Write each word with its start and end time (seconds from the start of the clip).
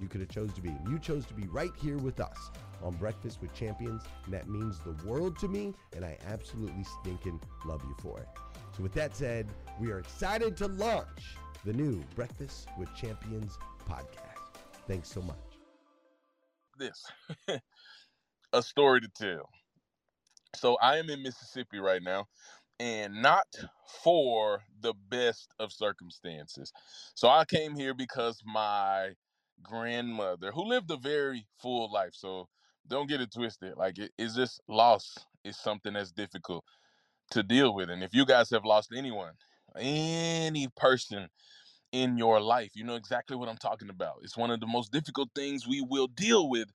you 0.00 0.08
could 0.08 0.20
have 0.20 0.30
chose 0.30 0.52
to 0.54 0.60
be. 0.60 0.74
You 0.88 0.98
chose 0.98 1.26
to 1.26 1.34
be 1.34 1.46
right 1.48 1.72
here 1.80 1.98
with 1.98 2.20
us 2.20 2.50
on 2.82 2.94
Breakfast 2.94 3.40
with 3.40 3.52
Champions, 3.54 4.02
and 4.24 4.34
that 4.34 4.48
means 4.48 4.78
the 4.80 4.96
world 5.06 5.38
to 5.40 5.48
me, 5.48 5.74
and 5.94 6.04
I 6.04 6.16
absolutely 6.26 6.84
stinking 7.00 7.40
love 7.64 7.82
you 7.84 7.94
for 8.00 8.18
it. 8.20 8.28
So 8.76 8.82
with 8.82 8.92
that 8.94 9.16
said, 9.16 9.46
we 9.78 9.90
are 9.90 9.98
excited 9.98 10.56
to 10.58 10.68
launch 10.68 11.36
the 11.64 11.72
new 11.72 12.02
Breakfast 12.14 12.68
with 12.78 12.94
Champions 12.94 13.58
podcast. 13.88 14.60
Thanks 14.86 15.10
so 15.10 15.20
much. 15.22 15.36
This 16.78 17.04
a 18.52 18.62
story 18.62 19.00
to 19.00 19.08
tell. 19.08 19.48
So 20.56 20.76
I 20.80 20.96
am 20.96 21.10
in 21.10 21.22
Mississippi 21.22 21.78
right 21.78 22.02
now 22.02 22.26
and 22.80 23.20
not 23.20 23.46
for 24.02 24.62
the 24.80 24.94
best 25.10 25.54
of 25.58 25.72
circumstances. 25.72 26.72
So 27.14 27.28
I 27.28 27.44
came 27.44 27.76
here 27.76 27.92
because 27.92 28.42
my 28.44 29.10
grandmother, 29.62 30.52
who 30.52 30.64
lived 30.64 30.90
a 30.90 30.96
very 30.96 31.46
full 31.58 31.92
life, 31.92 32.12
so 32.14 32.48
don't 32.88 33.08
get 33.08 33.20
it 33.20 33.32
twisted. 33.32 33.76
Like 33.76 33.98
it 33.98 34.12
is 34.18 34.34
just 34.34 34.60
loss 34.68 35.18
is 35.44 35.56
something 35.56 35.94
that's 35.94 36.12
difficult 36.12 36.64
to 37.30 37.42
deal 37.42 37.74
with. 37.74 37.90
And 37.90 38.02
if 38.02 38.14
you 38.14 38.26
guys 38.26 38.50
have 38.50 38.64
lost 38.64 38.90
anyone, 38.94 39.32
any 39.76 40.68
person 40.76 41.28
in 41.92 42.18
your 42.18 42.40
life, 42.40 42.72
you 42.74 42.84
know 42.84 42.96
exactly 42.96 43.36
what 43.36 43.48
I'm 43.48 43.56
talking 43.56 43.90
about. 43.90 44.20
It's 44.22 44.36
one 44.36 44.50
of 44.50 44.60
the 44.60 44.66
most 44.66 44.92
difficult 44.92 45.30
things 45.34 45.66
we 45.66 45.80
will 45.80 46.08
deal 46.08 46.48
with 46.48 46.68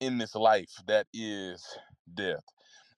in 0.00 0.18
this 0.18 0.34
life 0.34 0.72
that 0.86 1.06
is 1.12 1.64
death. 2.14 2.44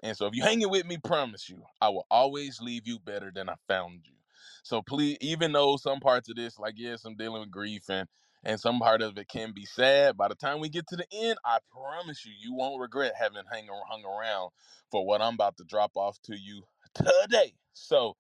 And 0.03 0.17
so 0.17 0.27
if 0.27 0.35
you're 0.35 0.47
hanging 0.47 0.71
with 0.71 0.87
me, 0.87 0.99
promise 0.99 1.49
you, 1.49 1.63
I 1.81 1.89
will 1.91 2.07
always 2.11 2.61
leave 2.61 2.87
you 2.87 2.99
better 2.99 3.31
than 3.35 3.49
I 3.49 3.55
found 3.69 4.01
you. 4.05 4.15
So 4.63 4.83
please, 4.83 5.17
even 5.21 5.53
though 5.53 5.77
some 5.77 6.01
parts 6.01 6.29
of 6.29 6.37
this, 6.37 6.59
like 6.59 6.75
yes, 6.77 7.05
I'm 7.05 7.17
dealing 7.17 7.41
with 7.41 7.51
grief 7.51 7.89
and 7.89 8.09
and 8.45 8.59
some 8.59 8.79
part 8.79 9.03
of 9.03 9.19
it 9.19 9.29
can 9.29 9.53
be 9.53 9.65
sad. 9.65 10.17
By 10.17 10.29
the 10.29 10.35
time 10.35 10.61
we 10.61 10.69
get 10.69 10.87
to 10.89 10.97
the 10.97 11.07
end, 11.13 11.39
I 11.45 11.59
promise 11.73 12.25
you, 12.25 12.33
you 12.39 12.55
won't 12.55 12.81
regret 12.81 13.13
having 13.19 13.43
hang, 13.53 13.69
hung 13.89 14.05
around 14.05 14.51
for 14.91 15.05
what 15.07 15.21
I'm 15.21 15.35
about 15.35 15.57
to 15.59 15.65
drop 15.65 15.93
off 15.97 16.21
to 16.25 16.37
you 16.37 16.63
today. 16.95 17.55
So, 17.73 18.17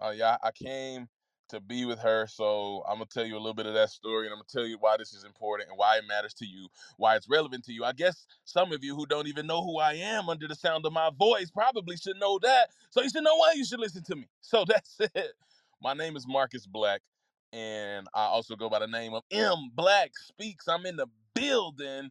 uh, 0.00 0.12
yeah, 0.16 0.36
I 0.42 0.50
came 0.52 1.08
to 1.48 1.60
be 1.60 1.84
with 1.84 1.98
her. 2.00 2.26
So 2.26 2.82
I'm 2.88 2.96
gonna 2.96 3.06
tell 3.06 3.24
you 3.24 3.34
a 3.34 3.38
little 3.38 3.54
bit 3.54 3.66
of 3.66 3.74
that 3.74 3.90
story, 3.90 4.26
and 4.26 4.32
I'm 4.32 4.38
gonna 4.38 4.48
tell 4.50 4.66
you 4.66 4.76
why 4.80 4.96
this 4.96 5.12
is 5.12 5.24
important 5.24 5.70
and 5.70 5.78
why 5.78 5.96
it 5.96 6.04
matters 6.06 6.34
to 6.34 6.46
you, 6.46 6.68
why 6.96 7.16
it's 7.16 7.28
relevant 7.28 7.64
to 7.64 7.72
you. 7.72 7.84
I 7.84 7.92
guess 7.92 8.26
some 8.44 8.72
of 8.72 8.84
you 8.84 8.94
who 8.94 9.06
don't 9.06 9.28
even 9.28 9.46
know 9.46 9.62
who 9.62 9.78
I 9.78 9.94
am 9.94 10.28
under 10.28 10.48
the 10.48 10.54
sound 10.54 10.86
of 10.86 10.92
my 10.92 11.10
voice 11.18 11.50
probably 11.50 11.96
should 11.96 12.18
know 12.18 12.38
that. 12.42 12.70
So 12.90 13.02
you 13.02 13.10
should 13.10 13.24
know 13.24 13.36
why 13.36 13.52
you 13.56 13.64
should 13.64 13.80
listen 13.80 14.02
to 14.04 14.16
me. 14.16 14.28
So 14.40 14.64
that's 14.68 14.96
it. 15.00 15.32
My 15.82 15.94
name 15.94 16.16
is 16.16 16.26
Marcus 16.26 16.66
Black. 16.66 17.02
And 17.52 18.06
I 18.14 18.24
also 18.24 18.56
go 18.56 18.68
by 18.70 18.80
the 18.80 18.86
name 18.86 19.14
of 19.14 19.24
M 19.30 19.70
Black 19.74 20.12
Speaks. 20.18 20.68
I'm 20.68 20.86
in 20.86 20.96
the 20.96 21.06
building 21.34 22.10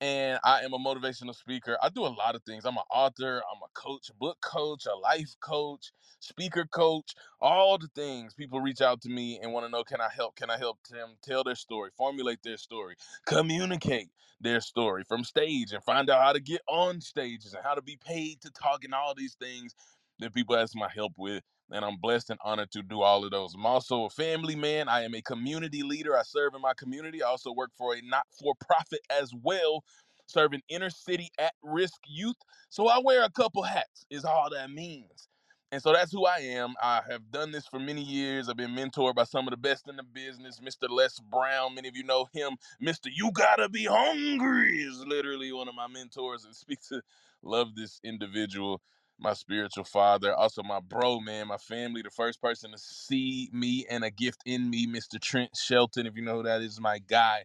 and 0.00 0.38
I 0.44 0.62
am 0.62 0.74
a 0.74 0.78
motivational 0.78 1.34
speaker. 1.34 1.78
I 1.82 1.88
do 1.90 2.06
a 2.06 2.08
lot 2.08 2.36
of 2.36 2.42
things. 2.44 2.66
I'm 2.66 2.76
an 2.76 2.84
author, 2.90 3.42
I'm 3.50 3.62
a 3.64 3.70
coach, 3.74 4.10
book 4.18 4.38
coach, 4.42 4.86
a 4.86 4.96
life 4.96 5.34
coach, 5.40 5.92
speaker 6.20 6.66
coach, 6.66 7.14
all 7.40 7.78
the 7.78 7.88
things. 7.96 8.34
People 8.34 8.60
reach 8.60 8.82
out 8.82 9.02
to 9.02 9.10
me 9.10 9.40
and 9.42 9.52
want 9.52 9.66
to 9.66 9.70
know 9.72 9.84
can 9.84 10.00
I 10.00 10.10
help? 10.14 10.36
Can 10.36 10.50
I 10.50 10.58
help 10.58 10.78
them 10.90 11.16
tell 11.22 11.44
their 11.44 11.56
story, 11.56 11.90
formulate 11.96 12.42
their 12.44 12.58
story, 12.58 12.96
communicate 13.26 14.10
their 14.40 14.60
story 14.60 15.04
from 15.04 15.24
stage 15.24 15.72
and 15.72 15.84
find 15.84 16.10
out 16.10 16.22
how 16.22 16.32
to 16.32 16.40
get 16.40 16.62
on 16.68 17.00
stages 17.00 17.54
and 17.54 17.64
how 17.64 17.74
to 17.74 17.82
be 17.82 17.98
paid 18.06 18.40
to 18.42 18.50
talk 18.52 18.84
and 18.84 18.94
all 18.94 19.14
these 19.16 19.34
things 19.34 19.74
that 20.20 20.34
people 20.34 20.56
ask 20.56 20.76
my 20.76 20.88
help 20.94 21.14
with 21.18 21.42
and 21.72 21.84
I'm 21.84 21.96
blessed 21.96 22.30
and 22.30 22.38
honored 22.44 22.70
to 22.72 22.82
do 22.82 23.02
all 23.02 23.24
of 23.24 23.30
those. 23.30 23.54
I'm 23.54 23.66
also 23.66 24.04
a 24.04 24.10
family 24.10 24.56
man. 24.56 24.88
I 24.88 25.02
am 25.04 25.14
a 25.14 25.22
community 25.22 25.82
leader. 25.82 26.16
I 26.16 26.22
serve 26.22 26.54
in 26.54 26.62
my 26.62 26.74
community. 26.74 27.22
I 27.22 27.28
also 27.28 27.52
work 27.52 27.70
for 27.76 27.94
a 27.94 28.02
not 28.02 28.26
for 28.40 28.54
profit 28.60 29.00
as 29.10 29.32
well, 29.42 29.84
serving 30.26 30.62
inner 30.68 30.90
city 30.90 31.30
at 31.38 31.54
risk 31.62 32.00
youth. 32.06 32.36
So 32.70 32.88
I 32.88 33.00
wear 33.04 33.24
a 33.24 33.30
couple 33.30 33.62
hats, 33.62 34.06
is 34.10 34.24
all 34.24 34.50
that 34.50 34.70
means. 34.70 35.28
And 35.72 35.82
so 35.82 35.92
that's 35.92 36.12
who 36.12 36.24
I 36.24 36.38
am. 36.38 36.74
I 36.80 37.02
have 37.10 37.30
done 37.32 37.50
this 37.52 37.66
for 37.66 37.80
many 37.80 38.00
years. 38.02 38.48
I've 38.48 38.56
been 38.56 38.70
mentored 38.70 39.16
by 39.16 39.24
some 39.24 39.46
of 39.48 39.50
the 39.50 39.56
best 39.58 39.88
in 39.88 39.96
the 39.96 40.04
business. 40.04 40.60
Mr. 40.60 40.88
Les 40.88 41.18
Brown, 41.18 41.74
many 41.74 41.88
of 41.88 41.96
you 41.96 42.04
know 42.04 42.28
him. 42.32 42.56
Mr. 42.82 43.08
You 43.14 43.32
Gotta 43.32 43.68
Be 43.68 43.84
Hungry 43.84 44.78
is 44.82 45.04
literally 45.06 45.52
one 45.52 45.68
of 45.68 45.74
my 45.74 45.88
mentors 45.88 46.44
and 46.44 46.54
speaks 46.54 46.88
to 46.88 47.02
love 47.42 47.74
this 47.74 48.00
individual 48.04 48.80
my 49.18 49.34
spiritual 49.34 49.84
father, 49.84 50.34
also 50.34 50.62
my 50.62 50.80
bro, 50.80 51.20
man, 51.20 51.48
my 51.48 51.56
family, 51.58 52.02
the 52.02 52.10
first 52.10 52.40
person 52.40 52.72
to 52.72 52.78
see 52.78 53.50
me 53.52 53.86
and 53.90 54.04
a 54.04 54.10
gift 54.10 54.42
in 54.46 54.70
me, 54.70 54.86
Mr. 54.86 55.20
Trent 55.20 55.50
Shelton. 55.56 56.06
If 56.06 56.16
you 56.16 56.22
know 56.22 56.36
who 56.38 56.42
that 56.44 56.62
is, 56.62 56.80
my 56.80 56.98
guy. 56.98 57.44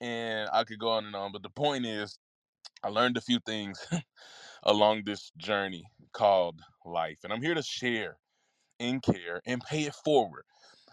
And 0.00 0.48
I 0.52 0.64
could 0.64 0.78
go 0.78 0.90
on 0.90 1.06
and 1.06 1.16
on. 1.16 1.32
But 1.32 1.42
the 1.42 1.50
point 1.50 1.86
is, 1.86 2.18
I 2.84 2.88
learned 2.88 3.16
a 3.16 3.22
few 3.22 3.40
things 3.46 3.86
along 4.64 5.04
this 5.04 5.32
journey 5.38 5.84
called 6.12 6.60
life. 6.84 7.18
And 7.24 7.32
I'm 7.32 7.42
here 7.42 7.54
to 7.54 7.62
share 7.62 8.18
and 8.80 9.02
care 9.02 9.40
and 9.46 9.62
pay 9.62 9.84
it 9.84 9.94
forward. 9.94 10.44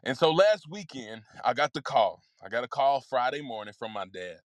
And 0.04 0.18
so 0.18 0.32
last 0.32 0.70
weekend, 0.70 1.24
I 1.44 1.54
got 1.54 1.74
the 1.74 1.82
call. 1.82 2.24
I 2.44 2.50
got 2.50 2.64
a 2.64 2.68
call 2.68 3.02
Friday 3.02 3.42
morning 3.42 3.74
from 3.78 3.94
my 3.94 4.06
dad. 4.06 4.40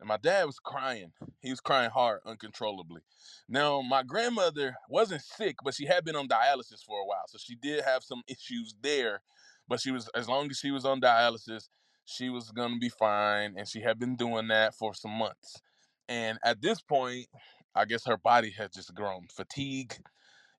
And 0.00 0.08
my 0.08 0.16
dad 0.16 0.46
was 0.46 0.58
crying. 0.58 1.12
He 1.40 1.50
was 1.50 1.60
crying 1.60 1.90
hard, 1.90 2.20
uncontrollably. 2.24 3.00
Now, 3.48 3.80
my 3.82 4.02
grandmother 4.02 4.76
wasn't 4.88 5.22
sick, 5.22 5.56
but 5.64 5.74
she 5.74 5.86
had 5.86 6.04
been 6.04 6.16
on 6.16 6.28
dialysis 6.28 6.84
for 6.84 7.00
a 7.00 7.04
while. 7.04 7.24
So 7.28 7.38
she 7.38 7.56
did 7.56 7.82
have 7.84 8.04
some 8.04 8.22
issues 8.28 8.74
there. 8.80 9.22
But 9.66 9.80
she 9.80 9.90
was, 9.90 10.08
as 10.14 10.28
long 10.28 10.50
as 10.50 10.58
she 10.58 10.70
was 10.70 10.84
on 10.84 11.00
dialysis, 11.00 11.68
she 12.04 12.30
was 12.30 12.50
going 12.52 12.74
to 12.74 12.78
be 12.78 12.88
fine. 12.88 13.54
And 13.56 13.66
she 13.66 13.80
had 13.80 13.98
been 13.98 14.14
doing 14.16 14.48
that 14.48 14.74
for 14.74 14.94
some 14.94 15.12
months. 15.12 15.60
And 16.08 16.38
at 16.44 16.62
this 16.62 16.80
point, 16.80 17.26
I 17.74 17.84
guess 17.84 18.06
her 18.06 18.16
body 18.16 18.50
had 18.50 18.72
just 18.72 18.94
grown 18.94 19.26
fatigue. 19.34 19.94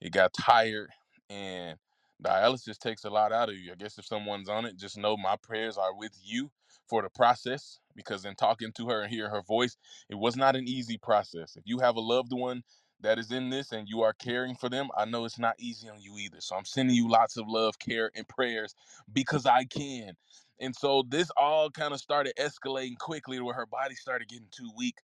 It 0.02 0.12
got 0.12 0.34
tired. 0.34 0.90
And 1.30 1.78
dialysis 2.24 2.78
takes 2.78 3.04
a 3.06 3.10
lot 3.10 3.32
out 3.32 3.50
of 3.50 3.56
you. 3.56 3.72
I 3.72 3.76
guess 3.76 3.98
if 3.98 4.06
someone's 4.06 4.50
on 4.50 4.66
it, 4.66 4.78
just 4.78 4.98
know 4.98 5.18
my 5.18 5.36
prayers 5.38 5.78
are 5.78 5.94
with 5.96 6.18
you 6.24 6.52
for 6.88 7.02
the 7.02 7.10
process 7.10 7.80
because 7.96 8.26
in 8.26 8.36
talking 8.36 8.72
to 8.74 8.90
her 8.90 9.02
and 9.02 9.12
hearing 9.12 9.32
her 9.32 9.42
voice, 9.42 9.78
it 10.10 10.16
was 10.16 10.36
not 10.36 10.56
an 10.56 10.68
easy 10.68 10.98
process. 10.98 11.56
If 11.56 11.64
you 11.66 11.80
have 11.80 11.96
a 11.96 12.02
loved 12.02 12.34
one 12.34 12.64
that 13.02 13.20
is 13.20 13.32
in 13.32 13.50
this 13.50 13.72
and 13.72 13.88
you 13.88 14.02
are 14.02 14.14
caring 14.14 14.56
for 14.56 14.70
them, 14.70 14.90
I 14.98 15.06
know 15.06 15.26
it's 15.26 15.40
not 15.40 15.56
easy 15.60 15.90
on 15.90 16.02
you 16.02 16.18
either. 16.18 16.42
So 16.42 16.56
I'm 16.56 16.66
sending 16.66 16.96
you 16.96 17.10
lots 17.10 17.38
of 17.38 17.48
love, 17.48 17.80
care, 17.80 18.12
and 18.16 18.28
prayers 18.28 18.76
because 19.12 19.46
I 19.46 19.66
can. 19.66 20.14
And 20.60 20.76
so 20.76 21.04
this 21.08 21.32
all 21.38 21.70
kind 21.70 21.94
of 21.94 22.00
started 22.00 22.34
escalating 22.38 22.98
quickly 22.98 23.40
where 23.40 23.56
her 23.56 23.66
body 23.66 23.96
started 23.96 24.28
getting 24.28 24.50
too 24.52 24.70
weak 24.78 24.96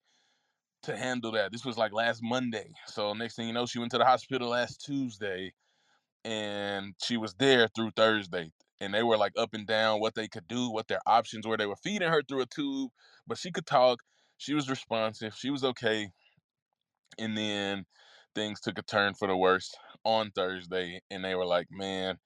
to 0.84 0.98
handle 0.98 1.32
that. 1.32 1.52
This 1.52 1.66
was 1.66 1.78
like 1.78 1.94
last 1.94 2.22
Monday. 2.24 2.74
So 2.88 3.14
next 3.14 3.36
thing 3.36 3.48
you 3.48 3.54
know, 3.54 3.66
she 3.66 3.80
went 3.80 3.92
to 3.92 3.98
the 3.98 4.06
hospital 4.06 4.50
last 4.50 4.84
Tuesday 4.86 5.54
and 6.25 6.95
she 7.01 7.18
was 7.18 7.36
there 7.36 7.69
through 7.75 7.92
Thursday. 7.95 8.51
And 8.81 8.94
they 8.94 9.04
were 9.04 9.18
like 9.18 9.33
up 9.38 9.54
and 9.54 9.68
down 9.68 10.01
what 10.01 10.16
they 10.16 10.27
could 10.27 10.48
do, 10.50 10.72
what 10.72 10.89
their 10.89 11.01
options 11.07 11.48
were. 11.48 11.57
They 11.57 11.68
were 11.68 11.77
feeding 11.77 12.10
her 12.10 12.24
through 12.27 12.42
a 12.42 12.48
tube, 12.48 12.92
but 13.27 13.38
she 13.38 13.51
could 13.51 13.68
talk. 13.68 14.01
She 14.38 14.54
was 14.54 14.69
responsive. 14.69 15.36
She 15.36 15.51
was 15.51 15.63
okay. 15.63 16.10
And 17.19 17.38
then 17.38 17.86
things 18.36 18.60
took 18.60 18.77
a 18.77 18.83
turn 18.83 19.13
for 19.13 19.30
the 19.30 19.38
worse 19.38 19.74
on 20.04 20.31
Thursday. 20.31 21.01
And 21.12 21.24
they 21.24 21.36
were 21.36 21.45
like, 21.45 21.68
man, 21.72 22.18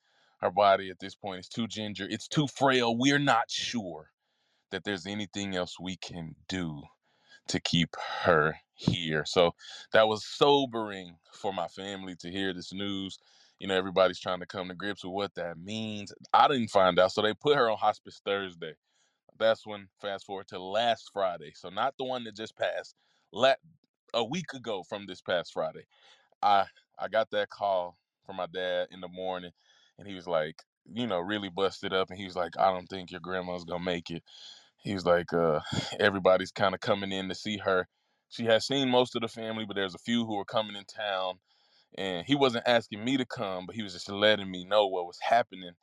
her 0.41 0.51
body 0.51 0.89
at 0.89 0.99
this 0.99 1.15
point 1.15 1.41
is 1.41 1.49
too 1.49 1.67
ginger. 1.67 2.07
It's 2.09 2.27
too 2.27 2.47
frail. 2.47 2.97
We're 2.97 3.19
not 3.19 3.51
sure 3.51 4.11
that 4.71 4.85
there's 4.85 5.07
anything 5.07 5.55
else 5.55 5.79
we 5.79 5.97
can 5.97 6.35
do 6.47 6.83
to 7.49 7.59
keep 7.59 7.95
her 8.23 8.55
here. 8.75 9.25
So 9.25 9.53
that 9.93 10.07
was 10.07 10.25
sobering 10.25 11.17
for 11.33 11.53
my 11.53 11.67
family 11.67 12.15
to 12.21 12.31
hear 12.31 12.53
this 12.53 12.73
news 12.73 13.19
you 13.59 13.67
know, 13.67 13.75
everybody's 13.77 14.19
trying 14.19 14.41
to 14.41 14.47
come 14.47 14.69
to 14.69 14.75
grips 14.75 15.03
with 15.03 15.13
what 15.13 15.35
that 15.35 15.57
means. 15.59 16.13
I 16.33 16.47
didn't 16.50 16.69
find 16.69 17.00
out. 17.00 17.13
So 17.13 17.21
they 17.23 17.33
put 17.35 17.57
her 17.57 17.69
on 17.71 17.77
hospice 17.77 18.21
Thursday. 18.25 18.75
That's 19.39 19.65
when, 19.67 19.89
fast 20.01 20.25
forward 20.25 20.47
to 20.50 20.59
last 20.59 21.11
Friday. 21.13 21.53
So 21.56 21.69
not 21.69 21.95
the 21.97 22.06
one 22.06 22.25
that 22.25 22.35
just 22.35 22.57
passed, 22.57 22.95
la- 23.33 23.56
a 24.13 24.23
week 24.23 24.53
ago 24.56 24.83
from 24.83 25.07
this 25.07 25.21
past 25.21 25.53
Friday. 25.53 25.85
I 26.41 26.65
I 26.97 27.07
got 27.07 27.29
that 27.31 27.50
call 27.50 27.97
from 28.25 28.38
my 28.38 28.47
dad 28.47 28.88
in 28.91 29.01
the 29.01 29.07
morning 29.07 29.51
and 29.97 30.07
he 30.07 30.13
was 30.15 30.27
like, 30.27 30.63
you 30.91 31.07
know, 31.07 31.19
really 31.19 31.50
busted 31.50 31.94
up 31.94 32.09
and 32.09 32.19
he 32.19 32.25
was 32.25 32.35
like, 32.35 32.57
I 32.57 32.71
don't 32.71 32.88
think 32.88 33.11
your 33.11 33.21
grandma's 33.21 33.65
gonna 33.65 33.83
make 33.83 34.09
it. 34.09 34.23
He 34.77 34.94
was 34.94 35.06
like, 35.06 35.33
uh, 35.33 35.61
everybody's 36.00 36.51
kind 36.51 36.73
of 36.75 36.81
coming 36.81 37.11
in 37.11 37.29
to 37.29 37.35
see 37.35 37.57
her. 37.59 37.88
She 38.29 38.45
has 38.45 38.67
seen 38.67 38.89
most 38.89 39.15
of 39.15 39.21
the 39.21 39.27
family, 39.27 39.65
but 39.65 39.75
there's 39.75 39.95
a 39.95 40.00
few 40.00 40.25
who 40.25 40.38
are 40.39 40.45
coming 40.45 40.75
in 40.75 40.85
town 40.85 41.39
and 41.97 42.25
he 42.25 42.36
wasn't 42.36 42.68
asking 42.68 43.03
me 43.03 43.18
to 43.18 43.25
come, 43.25 43.65
but 43.65 43.75
he 43.75 43.83
was 43.83 43.94
just 43.94 44.09
letting 44.09 44.50
me 44.50 44.65
know 44.65 44.88
what 44.88 45.07
was 45.07 45.19
happening. 45.19 45.74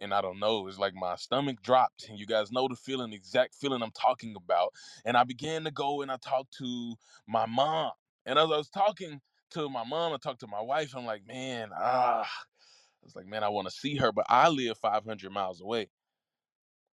And 0.00 0.12
I 0.12 0.20
don't 0.20 0.38
know, 0.40 0.66
it's 0.68 0.78
like 0.78 0.94
my 0.94 1.16
stomach 1.16 1.62
dropped, 1.62 2.08
and 2.08 2.18
you 2.18 2.26
guys 2.26 2.52
know 2.52 2.68
the 2.68 2.76
feeling, 2.76 3.10
the 3.10 3.16
exact 3.16 3.54
feeling 3.54 3.82
I'm 3.82 3.92
talking 3.92 4.36
about. 4.36 4.74
And 5.06 5.16
I 5.16 5.24
began 5.24 5.64
to 5.64 5.70
go 5.70 6.02
and 6.02 6.10
I 6.10 6.18
talked 6.18 6.54
to 6.58 6.96
my 7.26 7.46
mom. 7.46 7.92
And 8.26 8.38
as 8.38 8.44
I 8.50 8.56
was 8.58 8.68
talking 8.70 9.20
to 9.50 9.70
my 9.70 9.84
mom, 9.84 10.12
I 10.12 10.18
talked 10.18 10.40
to 10.40 10.46
my 10.46 10.60
wife. 10.60 10.94
I'm 10.94 11.06
like, 11.06 11.26
man, 11.26 11.70
ah, 11.74 12.24
I 12.24 13.04
was 13.04 13.16
like, 13.16 13.26
man, 13.26 13.44
I 13.44 13.48
want 13.48 13.68
to 13.68 13.74
see 13.74 13.96
her, 13.96 14.12
but 14.12 14.26
I 14.28 14.48
live 14.48 14.78
500 14.78 15.32
miles 15.32 15.62
away. 15.62 15.88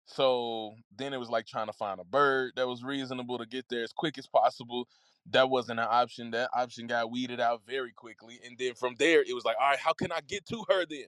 So 0.05 0.75
then 0.95 1.13
it 1.13 1.17
was 1.19 1.29
like 1.29 1.47
trying 1.47 1.67
to 1.67 1.73
find 1.73 1.99
a 1.99 2.03
bird 2.03 2.53
that 2.55 2.67
was 2.67 2.83
reasonable 2.83 3.37
to 3.37 3.45
get 3.45 3.65
there 3.69 3.83
as 3.83 3.93
quick 3.93 4.17
as 4.17 4.27
possible 4.27 4.87
that 5.31 5.49
wasn't 5.49 5.79
an 5.79 5.87
option. 5.89 6.31
That 6.31 6.49
option 6.53 6.87
got 6.87 7.11
weeded 7.11 7.39
out 7.39 7.61
very 7.65 7.91
quickly. 7.91 8.39
And 8.45 8.57
then 8.57 8.73
from 8.75 8.95
there, 8.99 9.21
it 9.21 9.33
was 9.33 9.45
like, 9.45 9.55
all 9.59 9.69
right, 9.69 9.79
how 9.79 9.93
can 9.93 10.11
I 10.11 10.19
get 10.27 10.45
to 10.47 10.63
her 10.69 10.85
then? 10.85 11.07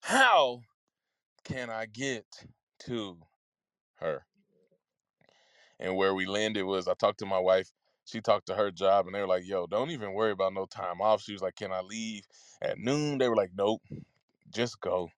How 0.00 0.60
can 1.44 1.70
I 1.70 1.86
get 1.86 2.26
to 2.80 3.18
her? 3.96 4.24
And 5.80 5.96
where 5.96 6.14
we 6.14 6.26
landed 6.26 6.64
was 6.64 6.88
I 6.88 6.94
talked 6.94 7.20
to 7.20 7.26
my 7.26 7.38
wife. 7.38 7.70
She 8.04 8.20
talked 8.20 8.46
to 8.46 8.54
her 8.54 8.70
job, 8.70 9.06
and 9.06 9.14
they 9.14 9.20
were 9.20 9.26
like, 9.26 9.46
yo, 9.46 9.66
don't 9.66 9.90
even 9.90 10.14
worry 10.14 10.32
about 10.32 10.54
no 10.54 10.64
time 10.64 11.00
off. 11.00 11.20
She 11.20 11.32
was 11.32 11.42
like, 11.42 11.56
can 11.56 11.72
I 11.72 11.80
leave 11.80 12.26
at 12.62 12.78
noon? 12.78 13.18
They 13.18 13.28
were 13.28 13.36
like, 13.36 13.50
nope, 13.54 13.82
just 14.50 14.80
go. 14.80 15.10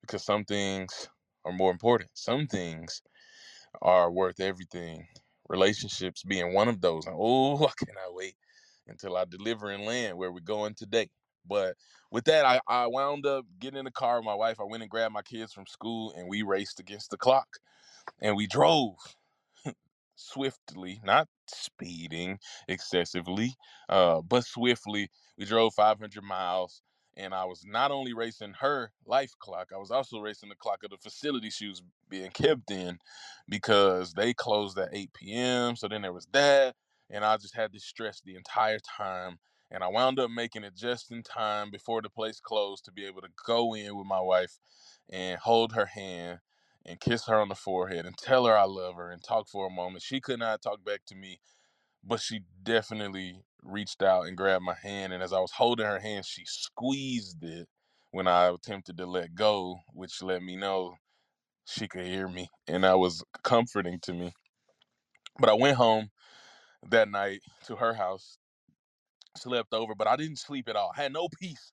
Because 0.00 0.24
some 0.24 0.44
things 0.44 1.08
are 1.44 1.52
more 1.52 1.70
important. 1.70 2.10
Some 2.14 2.46
things 2.46 3.02
are 3.82 4.10
worth 4.10 4.40
everything 4.40 5.06
relationships 5.48 6.22
being 6.22 6.54
one 6.54 6.68
of 6.68 6.80
those. 6.80 7.04
Oh, 7.08 7.56
I 7.66 7.84
cannot 7.84 8.14
wait 8.14 8.36
until 8.86 9.16
I 9.16 9.24
deliver 9.24 9.70
and 9.70 9.84
land 9.84 10.16
where 10.18 10.32
we're 10.32 10.40
going 10.40 10.74
today. 10.74 11.08
But 11.46 11.76
with 12.10 12.24
that, 12.24 12.44
I, 12.44 12.60
I 12.68 12.86
wound 12.86 13.26
up 13.26 13.44
getting 13.58 13.78
in 13.78 13.84
the 13.84 13.90
car 13.90 14.18
with 14.18 14.26
my 14.26 14.34
wife. 14.34 14.60
I 14.60 14.64
went 14.64 14.82
and 14.82 14.90
grabbed 14.90 15.14
my 15.14 15.22
kids 15.22 15.52
from 15.52 15.66
school 15.66 16.12
and 16.16 16.28
we 16.28 16.42
raced 16.42 16.78
against 16.80 17.10
the 17.10 17.16
clock. 17.16 17.48
And 18.20 18.36
we 18.36 18.46
drove 18.46 18.94
swiftly, 20.14 21.00
not 21.04 21.28
speeding 21.48 22.38
excessively, 22.68 23.54
uh, 23.88 24.20
but 24.22 24.44
swiftly. 24.44 25.08
We 25.36 25.44
drove 25.44 25.74
500 25.74 26.22
miles 26.22 26.82
and 27.16 27.34
I 27.34 27.44
was 27.44 27.64
not 27.66 27.90
only 27.90 28.14
racing 28.14 28.54
her 28.60 28.92
life 29.06 29.32
clock, 29.38 29.70
I 29.74 29.78
was 29.78 29.90
also 29.90 30.20
racing 30.20 30.48
the 30.48 30.54
clock 30.54 30.82
of 30.84 30.90
the 30.90 30.96
facility 30.96 31.50
she 31.50 31.68
was 31.68 31.82
being 32.08 32.30
kept 32.30 32.70
in 32.70 32.98
because 33.48 34.14
they 34.14 34.32
closed 34.34 34.78
at 34.78 34.90
8 34.92 35.12
p.m. 35.14 35.76
So 35.76 35.88
then 35.88 36.02
there 36.02 36.12
was 36.12 36.26
that, 36.32 36.74
and 37.10 37.24
I 37.24 37.36
just 37.36 37.54
had 37.54 37.72
this 37.72 37.84
stress 37.84 38.20
the 38.24 38.36
entire 38.36 38.78
time. 38.78 39.38
And 39.70 39.82
I 39.82 39.88
wound 39.88 40.18
up 40.18 40.30
making 40.30 40.64
it 40.64 40.76
just 40.76 41.10
in 41.10 41.22
time 41.22 41.70
before 41.70 42.02
the 42.02 42.10
place 42.10 42.40
closed 42.40 42.84
to 42.84 42.92
be 42.92 43.06
able 43.06 43.22
to 43.22 43.28
go 43.46 43.74
in 43.74 43.96
with 43.96 44.06
my 44.06 44.20
wife 44.20 44.58
and 45.10 45.38
hold 45.38 45.72
her 45.72 45.86
hand 45.86 46.40
and 46.84 47.00
kiss 47.00 47.26
her 47.26 47.40
on 47.40 47.48
the 47.48 47.54
forehead 47.54 48.04
and 48.04 48.16
tell 48.18 48.44
her 48.46 48.56
I 48.56 48.64
love 48.64 48.96
her 48.96 49.10
and 49.10 49.22
talk 49.22 49.48
for 49.48 49.66
a 49.66 49.70
moment. 49.70 50.02
She 50.02 50.20
could 50.20 50.40
not 50.40 50.60
talk 50.60 50.84
back 50.84 51.00
to 51.06 51.14
me, 51.14 51.40
but 52.04 52.20
she 52.20 52.42
definitely 52.62 53.42
reached 53.62 54.02
out 54.02 54.26
and 54.26 54.36
grabbed 54.36 54.64
my 54.64 54.74
hand. 54.82 55.12
And 55.12 55.22
as 55.22 55.32
I 55.32 55.40
was 55.40 55.52
holding 55.52 55.86
her 55.86 56.00
hand, 56.00 56.26
she 56.26 56.42
squeezed 56.46 57.42
it 57.44 57.68
when 58.12 58.28
I 58.28 58.48
attempted 58.48 58.98
to 58.98 59.06
let 59.06 59.34
go, 59.34 59.78
which 59.94 60.22
let 60.22 60.42
me 60.42 60.56
know 60.56 60.96
she 61.66 61.88
could 61.88 62.06
hear 62.06 62.28
me, 62.28 62.48
and 62.68 62.84
that 62.84 62.98
was 62.98 63.22
comforting 63.44 64.00
to 64.00 64.12
me. 64.12 64.32
But 65.38 65.50
I 65.50 65.54
went 65.54 65.76
home 65.76 66.10
that 66.90 67.10
night 67.10 67.40
to 67.66 67.76
her 67.76 67.94
house, 67.94 68.38
slept 69.36 69.74
over, 69.74 69.94
but 69.94 70.08
I 70.08 70.16
didn't 70.16 70.38
sleep 70.38 70.68
at 70.68 70.76
all. 70.76 70.92
I 70.96 71.02
had 71.02 71.12
no 71.12 71.28
peace 71.40 71.72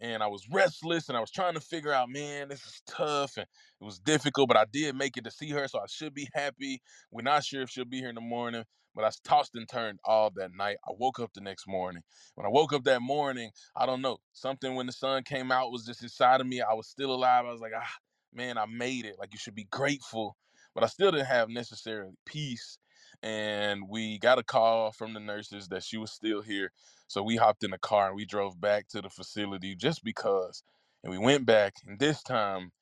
and 0.00 0.22
I 0.22 0.26
was 0.26 0.46
restless 0.50 1.08
and 1.08 1.16
I 1.16 1.20
was 1.20 1.30
trying 1.30 1.54
to 1.54 1.60
figure 1.60 1.92
out, 1.92 2.08
man, 2.08 2.48
this 2.48 2.64
is 2.66 2.82
tough 2.86 3.36
and 3.36 3.46
it 3.80 3.84
was 3.84 3.98
difficult, 3.98 4.48
but 4.48 4.56
I 4.56 4.64
did 4.70 4.94
make 4.94 5.16
it 5.16 5.24
to 5.24 5.30
see 5.30 5.50
her, 5.50 5.66
so 5.68 5.78
I 5.80 5.86
should 5.88 6.14
be 6.14 6.28
happy. 6.34 6.80
We're 7.10 7.22
not 7.22 7.44
sure 7.44 7.62
if 7.62 7.70
she'll 7.70 7.84
be 7.84 7.98
here 7.98 8.08
in 8.08 8.14
the 8.14 8.20
morning, 8.20 8.64
but 8.94 9.04
I 9.04 9.10
tossed 9.24 9.56
and 9.56 9.68
turned 9.68 10.00
all 10.04 10.30
that 10.36 10.54
night. 10.54 10.78
I 10.88 10.92
woke 10.98 11.20
up 11.20 11.32
the 11.34 11.40
next 11.42 11.68
morning. 11.68 12.02
When 12.36 12.46
I 12.46 12.50
woke 12.50 12.72
up 12.72 12.84
that 12.84 13.02
morning, 13.02 13.50
I 13.76 13.86
don't 13.86 14.02
know, 14.02 14.18
something 14.32 14.74
when 14.76 14.86
the 14.86 14.92
sun 14.92 15.24
came 15.24 15.52
out 15.52 15.72
was 15.72 15.86
just 15.86 16.02
inside 16.02 16.40
of 16.40 16.46
me. 16.48 16.62
I 16.62 16.74
was 16.74 16.88
still 16.88 17.14
alive. 17.14 17.46
I 17.46 17.52
was 17.52 17.60
like, 17.62 17.72
ah, 17.76 17.96
man, 18.34 18.58
I 18.58 18.66
made 18.66 19.06
it. 19.06 19.18
Like 19.18 19.32
you 19.32 19.38
should 19.38 19.54
be 19.56 19.64
grateful, 19.70 20.36
but 20.74 20.84
I 20.84 20.88
still 20.88 21.12
didn't 21.12 21.26
have 21.26 21.50
necessarily 21.50 22.14
peace. 22.26 22.78
And 23.22 23.88
we 23.88 24.18
got 24.18 24.38
a 24.38 24.44
call 24.44 24.92
from 24.92 25.14
the 25.14 25.20
nurses 25.20 25.68
that 25.68 25.84
she 25.84 25.98
was 25.98 26.12
still 26.12 26.42
here 26.42 26.68
so 27.06 27.22
we 27.22 27.36
hopped 27.36 27.64
in 27.64 27.70
the 27.70 27.78
car 27.78 28.08
and 28.08 28.16
we 28.16 28.24
drove 28.24 28.60
back 28.60 28.88
to 28.88 29.02
the 29.02 29.10
facility 29.10 29.74
just 29.74 30.04
because. 30.04 30.62
And 31.02 31.10
we 31.12 31.18
went 31.18 31.44
back, 31.46 31.74
and 31.86 31.98
this 31.98 32.22
time 32.22 32.72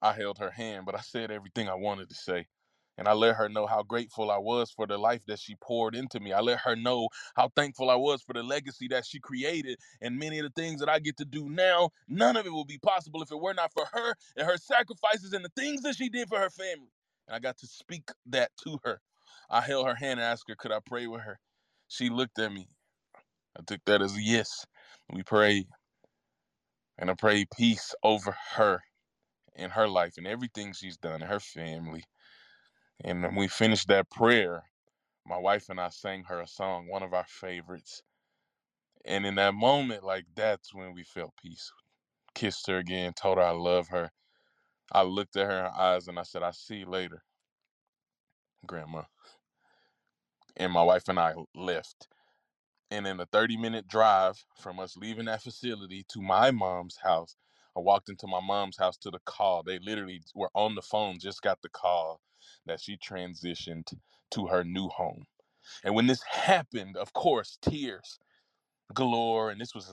I 0.00 0.12
held 0.12 0.38
her 0.38 0.50
hand, 0.52 0.86
but 0.86 0.94
I 0.94 1.00
said 1.00 1.32
everything 1.32 1.68
I 1.68 1.74
wanted 1.74 2.08
to 2.10 2.14
say. 2.14 2.46
And 2.98 3.08
I 3.08 3.14
let 3.14 3.36
her 3.36 3.48
know 3.48 3.66
how 3.66 3.84
grateful 3.84 4.30
I 4.32 4.38
was 4.38 4.70
for 4.72 4.86
the 4.86 4.98
life 4.98 5.24
that 5.28 5.40
she 5.40 5.56
poured 5.56 5.96
into 5.96 6.20
me. 6.20 6.34
I 6.34 6.40
let 6.40 6.60
her 6.60 6.76
know 6.76 7.08
how 7.36 7.50
thankful 7.56 7.90
I 7.90 7.96
was 7.96 8.22
for 8.22 8.34
the 8.34 8.44
legacy 8.44 8.88
that 8.90 9.06
she 9.06 9.20
created. 9.20 9.80
And 10.02 10.18
many 10.18 10.40
of 10.40 10.44
the 10.44 10.62
things 10.62 10.80
that 10.80 10.90
I 10.90 11.00
get 11.00 11.18
to 11.18 11.26
do 11.26 11.50
now, 11.50 11.90
none 12.08 12.36
of 12.36 12.46
it 12.46 12.54
would 12.54 12.68
be 12.68 12.78
possible 12.80 13.22
if 13.22 13.32
it 13.32 13.40
were 13.40 13.54
not 13.54 13.72
for 13.74 13.86
her 13.94 14.14
and 14.36 14.46
her 14.46 14.58
sacrifices 14.58 15.32
and 15.34 15.44
the 15.46 15.52
things 15.56 15.82
that 15.82 15.96
she 15.96 16.10
did 16.10 16.28
for 16.28 16.40
her 16.40 16.50
family. 16.50 16.92
And 17.28 17.36
I 17.36 17.40
got 17.40 17.58
to 17.60 17.68
speak 17.68 18.10
that 18.26 18.52
to 18.64 18.80
her. 18.84 19.00
I 19.50 19.62
held 19.62 19.86
her 19.88 19.96
hand 19.96 20.20
and 20.20 20.28
asked 20.28 20.46
her, 20.48 20.56
could 20.56 20.72
I 20.72 20.80
pray 20.84 21.06
with 21.08 21.22
her? 21.22 21.40
She 21.88 22.10
looked 22.10 22.38
at 22.40 22.52
me 22.52 22.68
I 23.58 23.62
took 23.62 23.84
that 23.86 24.02
as 24.02 24.16
a 24.16 24.22
yes. 24.22 24.66
We 25.12 25.24
prayed. 25.24 25.68
And 26.98 27.10
I 27.10 27.14
prayed 27.14 27.48
peace 27.56 27.94
over 28.04 28.36
her 28.56 28.82
in 29.56 29.70
her 29.70 29.88
life 29.88 30.14
and 30.18 30.26
everything 30.26 30.72
she's 30.74 30.98
done, 30.98 31.22
and 31.22 31.30
her 31.30 31.40
family. 31.40 32.04
And 33.04 33.36
we 33.36 33.48
finished 33.48 33.88
that 33.88 34.10
prayer, 34.10 34.64
my 35.26 35.38
wife 35.38 35.68
and 35.70 35.80
I 35.80 35.90
sang 35.90 36.24
her 36.24 36.40
a 36.40 36.46
song, 36.48 36.88
one 36.88 37.02
of 37.02 37.14
our 37.14 37.26
favorites. 37.28 38.02
And 39.04 39.26
in 39.26 39.36
that 39.36 39.54
moment, 39.54 40.04
like 40.04 40.26
that's 40.36 40.74
when 40.74 40.94
we 40.94 41.04
felt 41.04 41.34
peace. 41.42 41.72
Kissed 42.34 42.66
her 42.68 42.78
again, 42.78 43.14
told 43.14 43.38
her 43.38 43.44
I 43.44 43.52
love 43.52 43.88
her. 43.88 44.10
I 44.92 45.02
looked 45.02 45.36
at 45.36 45.46
her 45.46 45.58
in 45.58 45.64
her 45.66 45.78
eyes 45.80 46.08
and 46.08 46.18
I 46.18 46.24
said, 46.24 46.42
I 46.42 46.52
see 46.52 46.78
you 46.78 46.86
later, 46.86 47.22
Grandma. 48.66 49.02
And 50.56 50.72
my 50.72 50.82
wife 50.82 51.08
and 51.08 51.18
I 51.20 51.34
left. 51.54 52.08
And 52.90 53.06
in 53.06 53.20
a 53.20 53.26
30 53.26 53.58
minute 53.58 53.88
drive 53.88 54.44
from 54.60 54.80
us 54.80 54.96
leaving 54.96 55.26
that 55.26 55.42
facility 55.42 56.04
to 56.10 56.22
my 56.22 56.50
mom's 56.52 56.98
house, 57.02 57.36
I 57.76 57.80
walked 57.80 58.08
into 58.10 58.26
my 58.28 58.40
mom's 58.40 58.78
house 58.78 58.98
to 58.98 59.10
the 59.10 59.20
call. 59.26 59.62
They 59.64 59.78
literally 59.80 60.22
were 60.34 60.50
on 60.54 60.74
the 60.76 60.82
phone, 60.82 61.18
just 61.20 61.42
got 61.42 61.62
the 61.62 61.70
call 61.70 62.20
that 62.66 62.80
she 62.80 62.96
transitioned 62.96 63.92
to 64.30 64.46
her 64.46 64.64
new 64.64 64.88
home. 64.88 65.24
And 65.84 65.94
when 65.94 66.06
this 66.06 66.22
happened, 66.22 66.96
of 66.96 67.12
course, 67.12 67.58
tears 67.62 68.18
galore. 68.94 69.50
And 69.50 69.60
this 69.60 69.74
was 69.74 69.92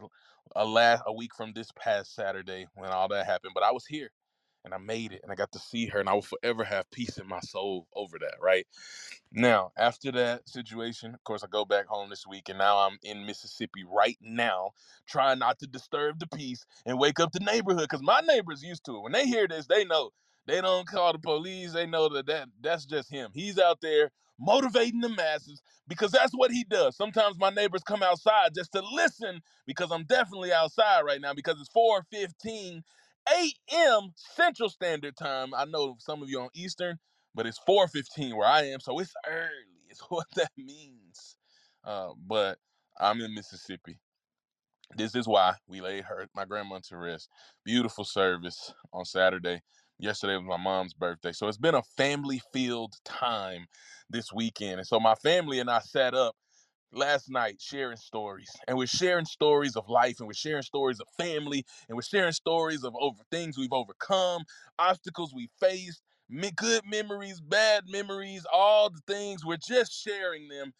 a 0.56 0.66
last 0.66 1.04
a 1.06 1.14
week 1.14 1.36
from 1.36 1.54
this 1.54 1.72
past 1.78 2.16
Saturday 2.16 2.68
when 2.76 2.90
all 2.92 3.08
that 3.10 3.26
happened. 3.26 3.54
But 3.54 3.64
I 3.64 3.72
was 3.72 3.86
here 3.86 4.12
and 4.64 4.74
I 4.74 4.78
made 4.78 5.12
it 5.12 5.22
and 5.24 5.32
I 5.32 5.36
got 5.36 5.52
to 5.52 5.60
see 5.60 5.88
her 5.88 6.00
and 6.00 6.10
I 6.10 6.14
will 6.14 6.22
forever 6.22 6.64
have 6.64 6.90
peace 6.92 7.18
in 7.18 7.28
my 7.28 7.40
soul 7.42 7.88
over 7.96 8.18
that, 8.20 8.36
right? 8.42 8.66
Now, 9.32 9.72
after 9.78 10.12
that 10.14 10.48
situation, 10.48 11.14
of 11.14 11.24
course, 11.24 11.44
I 11.44 11.48
go 11.48 11.66
back 11.66 11.88
home 11.88 12.10
this 12.10 12.26
week 12.26 12.50
and 12.50 12.58
now 12.58 12.78
I'm 12.80 12.98
in 13.04 13.26
Mississippi 13.26 13.84
right 13.88 14.18
now, 14.22 14.72
trying 15.08 15.40
not 15.40 15.60
to 15.60 15.68
disturb 15.68 16.20
the 16.20 16.28
peace 16.28 16.66
and 16.86 17.00
wake 17.00 17.20
up 17.20 17.32
the 17.32 17.40
neighborhood 17.40 17.88
because 17.90 18.02
my 18.02 18.22
neighbors 18.22 18.64
used 18.64 18.86
to 18.86 18.98
it. 18.98 19.04
When 19.04 19.12
they 19.12 19.28
hear 19.28 19.48
this, 19.48 19.68
they 19.68 19.86
know 19.86 20.12
they 20.48 20.62
don't 20.62 20.88
call 20.88 21.14
the 21.14 21.20
police. 21.20 21.74
They 21.74 21.88
know 21.88 22.10
that, 22.10 22.28
that 22.28 22.50
that's 22.62 22.86
just 22.86 23.12
him. 23.12 23.32
He's 23.34 23.60
out 23.60 23.82
there 23.82 24.12
motivating 24.40 25.02
the 25.02 25.10
masses 25.10 25.62
because 25.88 26.12
that's 26.12 26.34
what 26.34 26.52
he 26.52 26.66
does. 26.66 26.98
Sometimes 26.98 27.38
my 27.40 27.52
neighbors 27.52 27.84
come 27.84 28.04
outside 28.04 28.56
just 28.56 28.74
to 28.74 28.84
listen 28.94 29.42
because 29.68 29.92
I'm 29.92 30.06
definitely 30.06 30.54
outside 30.54 31.04
right 31.04 31.22
now 31.22 31.34
because 31.34 31.60
it's 31.62 31.72
4:15 31.76 32.84
a.m. 33.30 34.14
Central 34.16 34.70
Standard 34.70 35.18
Time. 35.18 35.54
I 35.56 35.66
know 35.66 35.96
some 36.00 36.24
of 36.24 36.30
you 36.30 36.42
on 36.42 36.50
Eastern, 36.56 37.00
but 37.36 37.48
it's 37.48 37.60
4:15 37.68 38.36
where 38.36 38.48
I 38.48 38.64
am, 38.68 38.82
so 38.82 39.00
it's 39.00 39.14
early. 39.28 39.50
It's 39.90 40.02
what 40.10 40.28
that 40.36 40.52
means. 40.58 41.38
Uh, 41.86 42.12
but 42.28 42.60
I'm 43.00 43.22
in 43.22 43.34
Mississippi. 43.36 44.00
This 44.98 45.16
is 45.16 45.28
why 45.28 45.56
we 45.68 45.82
laid 45.82 46.06
her, 46.06 46.28
my 46.36 46.46
grandma, 46.46 46.80
to 46.90 46.98
rest. 46.98 47.30
Beautiful 47.66 48.06
service 48.06 48.74
on 48.94 49.06
Saturday. 49.06 49.64
Yesterday 50.00 50.36
was 50.36 50.46
my 50.46 50.58
mom's 50.58 50.94
birthday, 50.94 51.32
so 51.32 51.48
it's 51.48 51.58
been 51.58 51.76
a 51.76 51.84
family-filled 51.96 52.96
time 53.06 53.66
this 54.10 54.32
weekend, 54.34 54.80
and 54.80 54.88
so 54.88 55.00
my 55.00 55.16
family 55.16 55.60
and 55.60 55.70
I 55.70 55.80
sat 55.80 56.14
up 56.14 56.36
last 56.92 57.30
night 57.30 57.58
sharing 57.60 57.98
stories 57.98 58.50
and 58.68 58.78
we're 58.78 58.88
sharing 58.88 59.26
stories 59.26 59.76
of 59.76 59.90
life 59.90 60.20
and 60.20 60.28
we're 60.28 60.34
sharing 60.34 60.62
stories 60.62 61.00
of 61.00 61.08
family 61.18 61.66
and 61.90 61.96
we're 61.96 62.02
sharing 62.02 62.32
stories 62.32 62.84
of 62.84 62.94
over 63.00 63.22
things 63.32 63.58
we've 63.58 63.74
overcome 63.74 64.44
obstacles 64.80 65.34
we 65.36 65.50
faced 65.60 66.02
good 66.56 66.84
memories 66.90 67.42
bad 67.42 67.84
memories 67.90 68.46
all 68.54 68.90
the 68.90 69.02
things 69.08 69.46
we're 69.46 69.58
just 69.58 69.92
sharing 69.94 70.48
them 70.48 70.74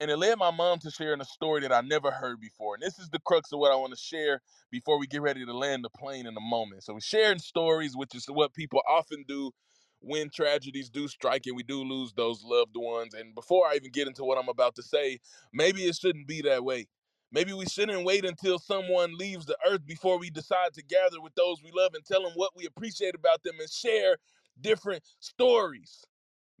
and 0.00 0.10
it 0.10 0.16
led 0.16 0.38
my 0.38 0.50
mom 0.50 0.78
to 0.80 0.90
sharing 0.90 1.20
a 1.20 1.24
story 1.24 1.60
that 1.62 1.72
I 1.72 1.80
never 1.80 2.10
heard 2.10 2.40
before. 2.40 2.74
And 2.74 2.82
this 2.82 2.98
is 2.98 3.08
the 3.10 3.20
crux 3.20 3.52
of 3.52 3.60
what 3.60 3.72
I 3.72 3.76
want 3.76 3.92
to 3.92 3.98
share 3.98 4.40
before 4.70 4.98
we 4.98 5.06
get 5.06 5.22
ready 5.22 5.44
to 5.44 5.56
land 5.56 5.84
the 5.84 5.90
plane 5.90 6.26
in 6.26 6.36
a 6.36 6.40
moment. 6.40 6.84
So 6.84 6.94
we're 6.94 7.00
sharing 7.00 7.38
stories, 7.38 7.96
which 7.96 8.14
is 8.14 8.26
what 8.26 8.54
people 8.54 8.82
often 8.88 9.24
do 9.28 9.52
when 10.00 10.28
tragedies 10.30 10.90
do 10.90 11.06
strike 11.08 11.46
and 11.46 11.56
we 11.56 11.62
do 11.62 11.82
lose 11.84 12.12
those 12.14 12.42
loved 12.44 12.76
ones. 12.76 13.14
And 13.14 13.34
before 13.34 13.66
I 13.66 13.76
even 13.76 13.92
get 13.92 14.08
into 14.08 14.24
what 14.24 14.38
I'm 14.38 14.48
about 14.48 14.74
to 14.76 14.82
say, 14.82 15.20
maybe 15.52 15.82
it 15.82 15.96
shouldn't 15.96 16.26
be 16.26 16.42
that 16.42 16.64
way. 16.64 16.88
Maybe 17.30 17.52
we 17.52 17.66
shouldn't 17.66 18.04
wait 18.04 18.24
until 18.24 18.58
someone 18.58 19.16
leaves 19.16 19.46
the 19.46 19.56
earth 19.66 19.86
before 19.86 20.18
we 20.18 20.28
decide 20.30 20.74
to 20.74 20.82
gather 20.82 21.20
with 21.20 21.34
those 21.34 21.62
we 21.62 21.70
love 21.74 21.94
and 21.94 22.04
tell 22.04 22.22
them 22.22 22.32
what 22.34 22.50
we 22.56 22.66
appreciate 22.66 23.14
about 23.14 23.42
them 23.42 23.54
and 23.58 23.70
share 23.70 24.16
different 24.60 25.02
stories. 25.18 26.04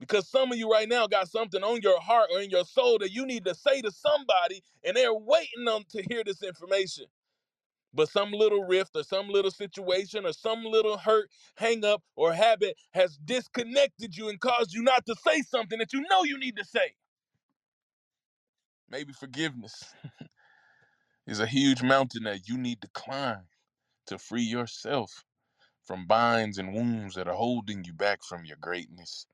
Because 0.02 0.28
some 0.28 0.52
of 0.52 0.58
you 0.58 0.68
right 0.68 0.88
now 0.88 1.06
got 1.06 1.28
something 1.28 1.62
on 1.62 1.80
your 1.80 2.00
heart 2.00 2.28
or 2.34 2.40
in 2.40 2.50
your 2.50 2.64
soul 2.64 2.98
that 2.98 3.12
you 3.12 3.24
need 3.24 3.44
to 3.44 3.54
say 3.54 3.80
to 3.82 3.92
somebody 3.92 4.60
and 4.84 4.96
they're 4.96 5.14
waiting 5.14 5.68
on 5.68 5.84
to 5.90 6.02
hear 6.10 6.24
this 6.24 6.42
information 6.42 7.06
but 7.94 8.08
some 8.08 8.32
little 8.32 8.64
rift 8.64 8.96
or 8.96 9.02
some 9.02 9.28
little 9.28 9.50
situation 9.50 10.24
or 10.24 10.32
some 10.32 10.64
little 10.64 10.96
hurt, 10.96 11.30
hang 11.56 11.84
up, 11.84 12.02
or 12.16 12.32
habit 12.32 12.76
has 12.92 13.18
disconnected 13.18 14.16
you 14.16 14.28
and 14.28 14.40
caused 14.40 14.72
you 14.72 14.82
not 14.82 15.04
to 15.06 15.14
say 15.26 15.42
something 15.42 15.78
that 15.78 15.92
you 15.92 16.02
know 16.10 16.24
you 16.24 16.38
need 16.38 16.56
to 16.56 16.64
say. 16.64 16.94
Maybe 18.88 19.12
forgiveness 19.12 19.94
is 21.26 21.40
a 21.40 21.46
huge 21.46 21.82
mountain 21.82 22.24
that 22.24 22.48
you 22.48 22.58
need 22.58 22.80
to 22.82 22.88
climb 22.94 23.44
to 24.06 24.18
free 24.18 24.42
yourself 24.42 25.24
from 25.84 26.06
binds 26.06 26.58
and 26.58 26.74
wounds 26.74 27.14
that 27.14 27.28
are 27.28 27.34
holding 27.34 27.84
you 27.84 27.92
back 27.92 28.20
from 28.24 28.44
your 28.44 28.56
greatness. 28.60 29.26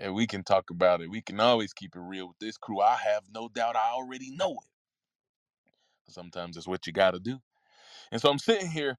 And 0.00 0.14
we 0.14 0.28
can 0.28 0.44
talk 0.44 0.70
about 0.70 1.02
it. 1.02 1.10
We 1.10 1.22
can 1.22 1.40
always 1.40 1.74
keep 1.74 1.96
it 1.96 2.00
real 2.00 2.28
with 2.28 2.40
this 2.40 2.58
crew. 2.58 2.80
I 2.82 2.96
have 2.96 3.24
no 3.34 3.48
doubt 3.50 3.76
I 3.76 3.92
already 3.92 4.32
know 4.32 4.52
it. 4.54 4.70
Sometimes 6.12 6.56
it's 6.56 6.68
what 6.68 6.86
you 6.86 6.92
got 6.94 7.12
to 7.12 7.20
do. 7.20 7.40
And 8.12 8.20
so 8.20 8.30
I'm 8.30 8.38
sitting 8.38 8.70
here, 8.70 8.96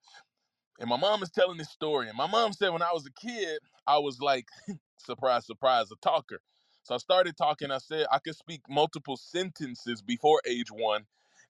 and 0.80 0.90
my 0.90 0.98
mom 0.98 1.24
is 1.24 1.32
telling 1.32 1.58
this 1.58 1.72
story. 1.72 2.10
And 2.10 2.18
my 2.18 2.28
mom 2.28 2.54
said 2.54 2.70
when 2.72 2.82
I 2.84 2.92
was 2.94 3.06
a 3.08 3.12
kid, 3.14 3.60
I 3.88 4.00
was 4.00 4.20
like, 4.22 4.48
surprise, 4.98 5.46
surprise, 5.48 5.92
a 5.92 5.96
talker. 5.98 6.42
So 6.84 6.96
I 6.96 7.00
started 7.00 7.38
talking. 7.38 7.72
I 7.72 7.80
said 7.80 8.08
I 8.12 8.20
could 8.20 8.36
speak 8.36 8.62
multiple 8.70 9.18
sentences 9.18 10.02
before 10.02 10.42
age 10.48 10.72
one. 10.72 11.06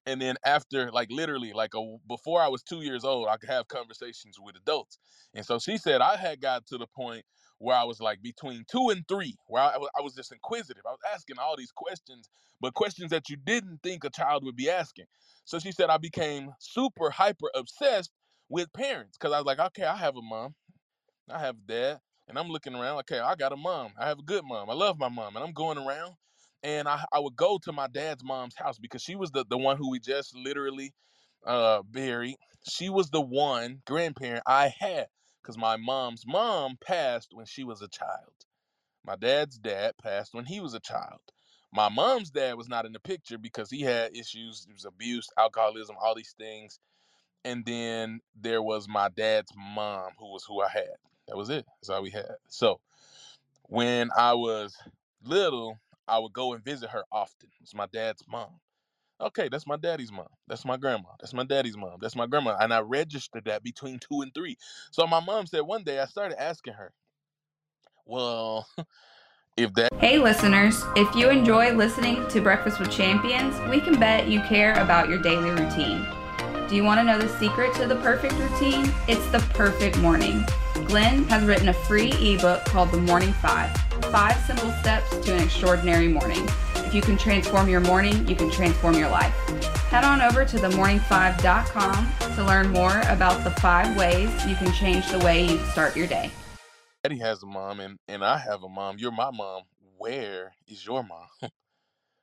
And 0.06 0.22
then 0.22 0.38
after, 0.46 0.92
like 0.92 1.10
literally, 1.12 1.54
like 1.54 1.74
a, 1.76 1.98
before 2.08 2.42
I 2.42 2.48
was 2.50 2.64
two 2.64 2.82
years 2.82 3.04
old, 3.06 3.28
I 3.30 3.38
could 3.38 3.50
have 3.50 3.68
conversations 3.68 4.38
with 4.40 4.56
adults. 4.56 5.00
And 5.34 5.46
so 5.46 5.60
she 5.60 5.78
said 5.78 6.02
I 6.02 6.18
had 6.18 6.42
got 6.42 6.66
to 6.68 6.78
the 6.80 6.88
point 6.88 7.26
where 7.62 7.78
I 7.78 7.84
was 7.84 8.00
like 8.02 8.22
between 8.24 8.66
two 8.70 8.90
and 8.90 9.08
three, 9.08 9.38
where 9.48 9.64
I, 9.64 9.76
I 9.98 10.02
was 10.02 10.16
just 10.16 10.32
inquisitive. 10.32 10.84
I 10.86 10.92
was 10.92 11.00
asking 11.14 11.38
all 11.40 11.56
these 11.56 11.72
questions, 11.72 12.28
but 12.60 12.74
questions 12.74 13.12
that 13.12 13.30
you 13.30 13.38
didn't 13.38 13.82
think 13.84 14.04
a 14.04 14.10
child 14.10 14.44
would 14.46 14.56
be 14.56 14.70
asking. 14.70 15.06
So 15.46 15.60
she 15.60 15.72
said 15.72 15.90
I 15.90 15.98
became 15.98 16.52
super 16.60 17.12
hyper 17.12 17.50
obsessed 17.56 18.12
with 18.50 18.74
parents 18.74 19.18
because 19.18 19.34
I 19.34 19.38
was 19.38 19.46
like, 19.46 19.60
okay, 19.60 19.84
I 19.86 19.96
have 19.96 20.18
a 20.18 20.22
mom, 20.22 20.56
I 21.30 21.40
have 21.40 21.56
a 21.56 21.68
dad, 21.68 22.00
and 22.28 22.40
I'm 22.40 22.50
looking 22.50 22.76
around. 22.76 23.00
Okay, 23.00 23.20
I 23.20 23.36
got 23.36 23.54
a 23.54 23.58
mom. 23.58 23.92
I 24.00 24.08
have 24.08 24.20
a 24.20 24.24
good 24.24 24.44
mom. 24.46 24.70
I 24.70 24.74
love 24.74 24.98
my 25.00 25.10
mom, 25.10 25.36
and 25.36 25.46
I'm 25.46 25.54
going 25.54 25.78
around, 25.78 26.14
and 26.64 26.88
I, 26.88 27.04
I 27.14 27.20
would 27.20 27.36
go 27.36 27.60
to 27.64 27.72
my 27.72 27.88
dad's 27.88 28.24
mom's 28.24 28.56
house 28.56 28.80
because 28.80 29.04
she 29.04 29.16
was 29.16 29.32
the 29.32 29.46
the 29.50 29.58
one 29.58 29.78
who 29.78 29.90
we 29.92 30.00
just 30.00 30.36
literally 30.36 30.94
uh 31.46 31.84
buried. 31.92 32.38
She 32.70 32.90
was 32.90 33.10
the 33.12 33.22
one 33.22 33.82
grandparent 33.86 34.44
I 34.48 34.74
had 34.80 35.08
because 35.42 35.58
my 35.58 35.78
mom's 35.78 36.26
mom 36.28 36.78
passed 36.86 37.34
when 37.34 37.46
she 37.46 37.64
was 37.64 37.82
a 37.82 37.88
child. 37.88 38.46
My 39.06 39.16
dad's 39.16 39.58
dad 39.58 39.94
passed 40.02 40.34
when 40.34 40.46
he 40.46 40.60
was 40.60 40.74
a 40.74 40.80
child. 40.80 41.22
My 41.74 41.90
mom's 41.90 42.30
dad 42.30 42.56
was 42.56 42.70
not 42.70 42.86
in 42.86 42.94
the 42.94 43.00
picture 43.00 43.38
because 43.38 43.70
he 43.72 43.82
had 43.82 44.16
issues, 44.16 44.66
there 44.66 44.76
was 44.76 44.86
abuse, 44.86 45.30
alcoholism, 45.38 45.96
all 46.02 46.16
these 46.16 46.36
things. 46.38 46.80
And 47.46 47.66
then 47.66 48.22
there 48.40 48.62
was 48.62 48.88
my 48.88 49.10
dad's 49.10 49.52
mom, 49.58 50.12
who 50.20 50.32
was 50.32 50.44
who 50.46 50.62
I 50.62 50.70
had. 50.70 50.96
That 51.28 51.38
was 51.38 51.50
it. 51.50 51.66
That's 51.82 51.90
all 51.90 52.04
we 52.04 52.12
had. 52.12 52.36
So 52.48 52.80
when 53.64 54.10
I 54.18 54.34
was 54.34 54.78
little, 55.24 55.80
I 56.08 56.20
would 56.20 56.34
go 56.34 56.54
and 56.54 56.64
visit 56.64 56.90
her 56.90 57.04
often. 57.12 57.50
It's 57.62 57.74
my 57.74 57.88
dad's 57.88 58.24
mom. 58.28 58.60
Okay, 59.22 59.50
that's 59.50 59.68
my 59.68 59.78
daddy's 59.78 60.12
mom. 60.12 60.28
That's 60.48 60.66
my 60.66 60.78
grandma. 60.78 61.10
That's 61.20 61.34
my 61.34 61.44
daddy's 61.44 61.78
mom. 61.78 61.98
That's 62.02 62.16
my 62.16 62.26
grandma. 62.26 62.58
And 62.60 62.74
I 62.74 62.80
registered 62.80 63.46
that 63.46 63.64
between 63.64 64.00
two 64.00 64.22
and 64.22 64.34
three. 64.34 64.58
So 64.92 65.06
my 65.06 65.20
mom 65.20 65.46
said 65.46 65.62
one 65.62 65.84
day 65.84 66.00
I 66.00 66.06
started 66.06 66.42
asking 66.42 66.74
her, 66.74 66.92
well, 68.06 68.68
if 69.58 69.74
that. 69.76 69.94
Hey, 70.00 70.18
listeners, 70.18 70.84
if 70.96 71.14
you 71.16 71.30
enjoy 71.30 71.74
listening 71.74 72.28
to 72.30 72.42
Breakfast 72.42 72.80
with 72.80 72.90
Champions, 72.90 73.60
we 73.70 73.80
can 73.80 74.00
bet 74.00 74.28
you 74.28 74.42
care 74.42 74.74
about 74.82 75.08
your 75.08 75.20
daily 75.20 75.52
routine. 75.52 76.06
Do 76.68 76.76
you 76.76 76.84
want 76.84 77.00
to 77.00 77.04
know 77.04 77.20
the 77.20 77.30
secret 77.38 77.76
to 77.76 77.86
the 77.86 77.98
perfect 77.98 78.34
routine? 78.36 78.92
It's 79.08 79.30
the 79.32 79.40
perfect 79.54 79.98
morning. 79.98 80.46
Glenn 80.86 81.26
has 81.26 81.44
written 81.44 81.68
a 81.68 81.74
free 81.74 82.12
ebook 82.14 82.66
called 82.66 82.92
The 82.92 82.98
Morning 82.98 83.34
Five 83.34 83.76
Five 84.12 84.38
Simple 84.46 84.72
Steps 84.80 85.10
to 85.26 85.36
an 85.36 85.44
Extraordinary 85.44 86.08
Morning. 86.08 86.48
If 86.92 86.96
you 86.96 87.02
can 87.04 87.18
transform 87.18 87.70
your 87.70 87.80
morning, 87.80 88.28
you 88.28 88.36
can 88.36 88.52
transform 88.52 88.96
your 88.96 89.10
life. 89.10 89.34
Head 89.90 90.04
on 90.04 90.22
over 90.22 90.44
to 90.44 90.58
themorning5.com 90.58 92.36
to 92.36 92.44
learn 92.44 92.68
more 92.68 93.00
about 93.08 93.46
the 93.46 93.52
five 93.62 93.96
ways 93.96 94.30
you 94.46 94.58
can 94.58 94.74
change 94.74 95.10
the 95.10 95.20
way 95.20 95.46
you 95.46 95.58
start 95.68 95.96
your 95.96 96.06
day. 96.06 96.30
Eddie 97.06 97.20
has 97.20 97.44
a 97.44 97.46
mom 97.46 97.80
and, 97.80 97.98
and 98.10 98.26
I 98.26 98.38
have 98.38 98.64
a 98.64 98.68
mom. 98.68 98.98
You're 98.98 99.14
my 99.14 99.32
mom. 99.32 99.62
Where 100.00 100.52
is 100.68 100.86
your 100.86 101.02
mom? 101.02 101.30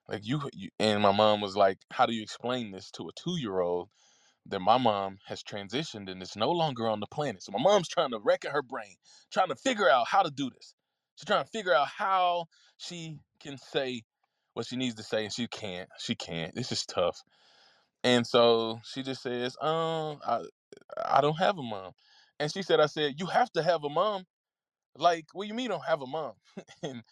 like 0.06 0.26
you, 0.26 0.38
you 0.52 0.68
and 0.78 1.00
my 1.00 1.12
mom 1.12 1.40
was 1.40 1.56
like, 1.56 1.78
How 1.90 2.04
do 2.04 2.12
you 2.12 2.22
explain 2.22 2.70
this 2.70 2.90
to 2.90 3.08
a 3.08 3.12
two 3.16 3.40
year 3.40 3.60
old 3.60 3.88
that 4.44 4.60
my 4.60 4.76
mom 4.76 5.16
has 5.25 5.42
transitioned 5.42 6.10
and 6.10 6.22
is 6.22 6.37
no 6.37 6.50
longer 6.50 6.87
on 6.87 7.00
the 7.00 7.06
planet? 7.06 7.42
So 7.42 7.52
my 7.52 7.62
mom's 7.62 7.88
trying 7.88 8.10
to 8.10 8.18
wreck 8.18 8.44
her 8.44 8.60
brain, 8.60 8.96
trying 9.32 9.48
to 9.48 9.56
figure 9.56 9.88
out 9.88 10.08
how 10.08 10.22
to 10.22 10.30
do 10.30 10.50
this. 10.50 10.75
She's 11.16 11.25
trying 11.25 11.44
to 11.44 11.50
figure 11.50 11.72
out 11.72 11.88
how 11.88 12.48
she 12.76 13.16
can 13.40 13.56
say 13.56 14.02
what 14.58 14.66
she 14.66 14.76
needs 14.76 14.96
to 14.96 15.04
say 15.04 15.24
and 15.24 15.32
she 15.34 15.48
can't. 15.48 15.88
She 16.00 16.16
can't. 16.16 16.54
This 16.56 16.72
is 16.72 16.86
tough. 16.86 17.22
And 18.04 18.26
so 18.26 18.80
she 18.84 19.02
just 19.02 19.22
says, 19.22 19.56
um, 19.62 20.20
I 20.26 20.42
I 21.04 21.20
don't 21.20 21.38
have 21.38 21.58
a 21.58 21.62
mom. 21.62 21.92
And 22.40 22.52
she 22.52 22.62
said, 22.62 22.80
I 22.80 22.86
said, 22.86 23.16
you 23.20 23.26
have 23.26 23.52
to 23.52 23.62
have 23.62 23.84
a 23.84 23.90
mom. 23.90 24.26
Like, 24.96 25.26
what 25.32 25.44
do 25.44 25.48
you 25.48 25.54
mean 25.54 25.70
don't 25.70 25.84
have 25.84 26.02
a 26.02 26.08
mom? 26.08 26.34
and 26.82 27.04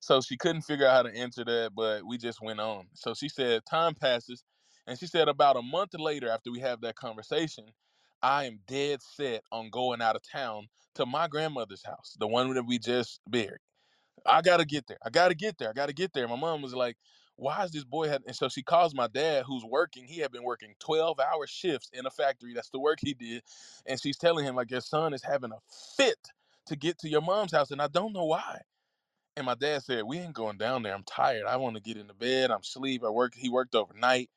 so 0.00 0.20
she 0.22 0.36
couldn't 0.38 0.62
figure 0.62 0.86
out 0.86 0.94
how 0.94 1.02
to 1.12 1.16
answer 1.18 1.44
that, 1.44 1.72
but 1.76 2.06
we 2.06 2.18
just 2.18 2.42
went 2.42 2.60
on. 2.60 2.86
So 2.94 3.14
she 3.14 3.28
said, 3.28 3.62
time 3.70 3.94
passes. 3.94 4.44
And 4.86 4.98
she 4.98 5.06
said, 5.06 5.28
about 5.28 5.56
a 5.58 5.62
month 5.62 5.94
later, 5.94 6.30
after 6.30 6.52
we 6.52 6.60
have 6.60 6.82
that 6.82 6.96
conversation, 6.96 7.66
I 8.22 8.44
am 8.46 8.60
dead 8.66 9.02
set 9.02 9.44
on 9.52 9.70
going 9.70 10.02
out 10.02 10.16
of 10.16 10.22
town 10.30 10.68
to 10.96 11.06
my 11.06 11.28
grandmother's 11.28 11.84
house, 11.84 12.16
the 12.18 12.28
one 12.28 12.54
that 12.54 12.66
we 12.66 12.78
just 12.78 13.20
buried. 13.28 13.60
I 14.26 14.42
gotta 14.42 14.64
get 14.64 14.86
there. 14.86 14.98
I 15.04 15.10
gotta 15.10 15.34
get 15.34 15.58
there. 15.58 15.70
I 15.70 15.72
gotta 15.72 15.92
get 15.92 16.12
there. 16.12 16.28
My 16.28 16.36
mom 16.36 16.62
was 16.62 16.74
like, 16.74 16.96
why 17.36 17.64
is 17.64 17.70
this 17.72 17.84
boy 17.84 18.08
had 18.08 18.22
and 18.26 18.36
so 18.36 18.48
she 18.48 18.62
calls 18.62 18.94
my 18.94 19.08
dad 19.08 19.44
who's 19.46 19.64
working 19.64 20.04
he 20.04 20.20
had 20.20 20.30
been 20.30 20.44
working 20.44 20.74
12 20.78 21.18
hour 21.18 21.46
shifts 21.46 21.90
in 21.92 22.06
a 22.06 22.10
factory 22.10 22.54
that's 22.54 22.70
the 22.70 22.78
work 22.78 22.98
he 23.00 23.12
did 23.14 23.42
and 23.86 24.00
she's 24.00 24.16
telling 24.16 24.44
him 24.44 24.54
like 24.54 24.70
your 24.70 24.80
son 24.80 25.12
is 25.12 25.22
having 25.22 25.50
a 25.50 25.58
fit 25.96 26.28
to 26.66 26.76
get 26.76 26.98
to 26.98 27.08
your 27.08 27.20
mom's 27.20 27.52
house 27.52 27.70
and 27.70 27.82
i 27.82 27.88
don't 27.88 28.12
know 28.12 28.24
why 28.24 28.60
and 29.36 29.46
my 29.46 29.54
dad 29.54 29.82
said 29.82 30.04
we 30.04 30.18
ain't 30.18 30.32
going 30.32 30.56
down 30.56 30.82
there 30.82 30.94
i'm 30.94 31.02
tired 31.04 31.44
i 31.46 31.56
want 31.56 31.74
to 31.74 31.82
get 31.82 31.96
into 31.96 32.14
bed 32.14 32.50
i'm 32.50 32.62
sleep 32.62 33.02
i 33.04 33.10
work 33.10 33.34
he 33.34 33.48
worked 33.48 33.74
overnight 33.74 34.30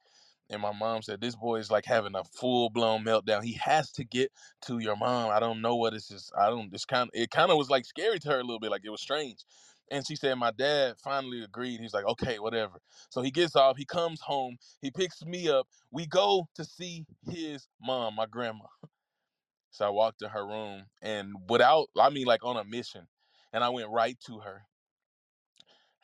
and 0.50 0.62
my 0.62 0.72
mom 0.72 1.02
said 1.02 1.20
this 1.20 1.36
boy 1.36 1.58
is 1.58 1.72
like 1.72 1.86
having 1.86 2.16
a 2.16 2.24
full 2.24 2.70
blown 2.70 3.04
meltdown. 3.04 3.44
He 3.44 3.54
has 3.54 3.92
to 3.94 4.04
get 4.04 4.32
to 4.62 4.80
your 4.80 4.96
mom. 4.96 5.30
I 5.32 5.40
don't 5.40 5.62
know 5.62 5.76
what 5.76 5.94
this 5.94 6.10
is. 6.12 6.32
I 6.38 6.50
don't. 6.50 6.72
This 6.72 6.86
kind. 6.86 7.10
It 7.14 7.32
kind 7.32 7.52
of 7.52 7.58
was 7.58 7.70
like 7.70 7.86
scary 7.86 8.20
to 8.20 8.30
her 8.30 8.40
a 8.40 8.44
little 8.44 8.60
bit. 8.60 8.72
Like 8.72 8.86
it 8.86 8.90
was 8.90 9.02
strange. 9.02 9.44
And 9.92 10.06
she 10.08 10.16
said, 10.16 10.36
my 10.36 10.52
dad 10.52 10.96
finally 11.04 11.44
agreed. 11.44 11.80
He's 11.80 11.94
like, 11.94 12.06
okay, 12.06 12.40
whatever. 12.40 12.80
So 13.10 13.22
he 13.22 13.32
gets 13.32 13.56
off. 13.56 13.78
He 13.78 13.86
comes 13.86 14.22
home. 14.22 14.58
He 14.82 14.92
picks 14.92 15.24
me 15.26 15.50
up. 15.50 15.68
We 15.92 16.08
go 16.08 16.48
to 16.56 16.66
see 16.66 17.06
his 17.30 17.68
mom, 17.82 18.16
my 18.16 18.26
grandma. 18.26 18.66
So 19.72 19.86
I 19.86 19.90
walked 19.90 20.20
to 20.20 20.30
her 20.30 20.46
room 20.46 20.84
and 21.02 21.34
without, 21.50 21.88
I 22.00 22.10
mean, 22.10 22.26
like 22.26 22.44
on 22.44 22.58
a 22.58 22.64
mission. 22.64 23.08
And 23.54 23.64
I 23.64 23.70
went 23.70 23.90
right 23.90 24.18
to 24.28 24.40
her. 24.40 24.64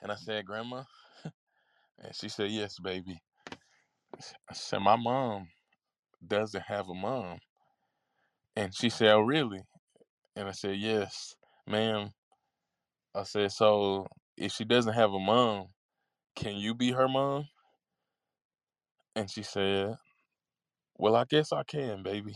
And 0.02 0.12
I 0.12 0.16
said, 0.16 0.46
Grandma. 0.46 0.84
And 2.00 2.16
she 2.16 2.30
said, 2.30 2.52
Yes, 2.52 2.78
baby. 2.80 3.22
I 4.50 4.54
said, 4.54 4.80
My 4.80 4.96
mom 4.96 5.48
doesn't 6.26 6.64
have 6.64 6.90
a 6.90 6.94
mom. 6.94 7.40
And 8.56 8.74
she 8.76 8.90
said, 8.90 9.12
Oh, 9.12 9.22
really? 9.22 9.62
And 10.36 10.48
I 10.48 10.52
said, 10.54 10.78
Yes, 10.78 11.36
ma'am. 11.68 12.12
I 13.16 13.24
said, 13.24 13.52
So 13.52 14.08
if 14.38 14.52
she 14.54 14.66
doesn't 14.66 14.94
have 14.94 15.14
a 15.14 15.20
mom, 15.20 15.68
can 16.36 16.58
you 16.58 16.76
be 16.76 16.92
her 16.92 17.08
mom? 17.08 17.48
And 19.16 19.30
she 19.30 19.44
said, 19.44 19.96
Well, 20.98 21.16
I 21.16 21.26
guess 21.26 21.52
I 21.54 21.64
can, 21.64 22.04
baby. 22.04 22.36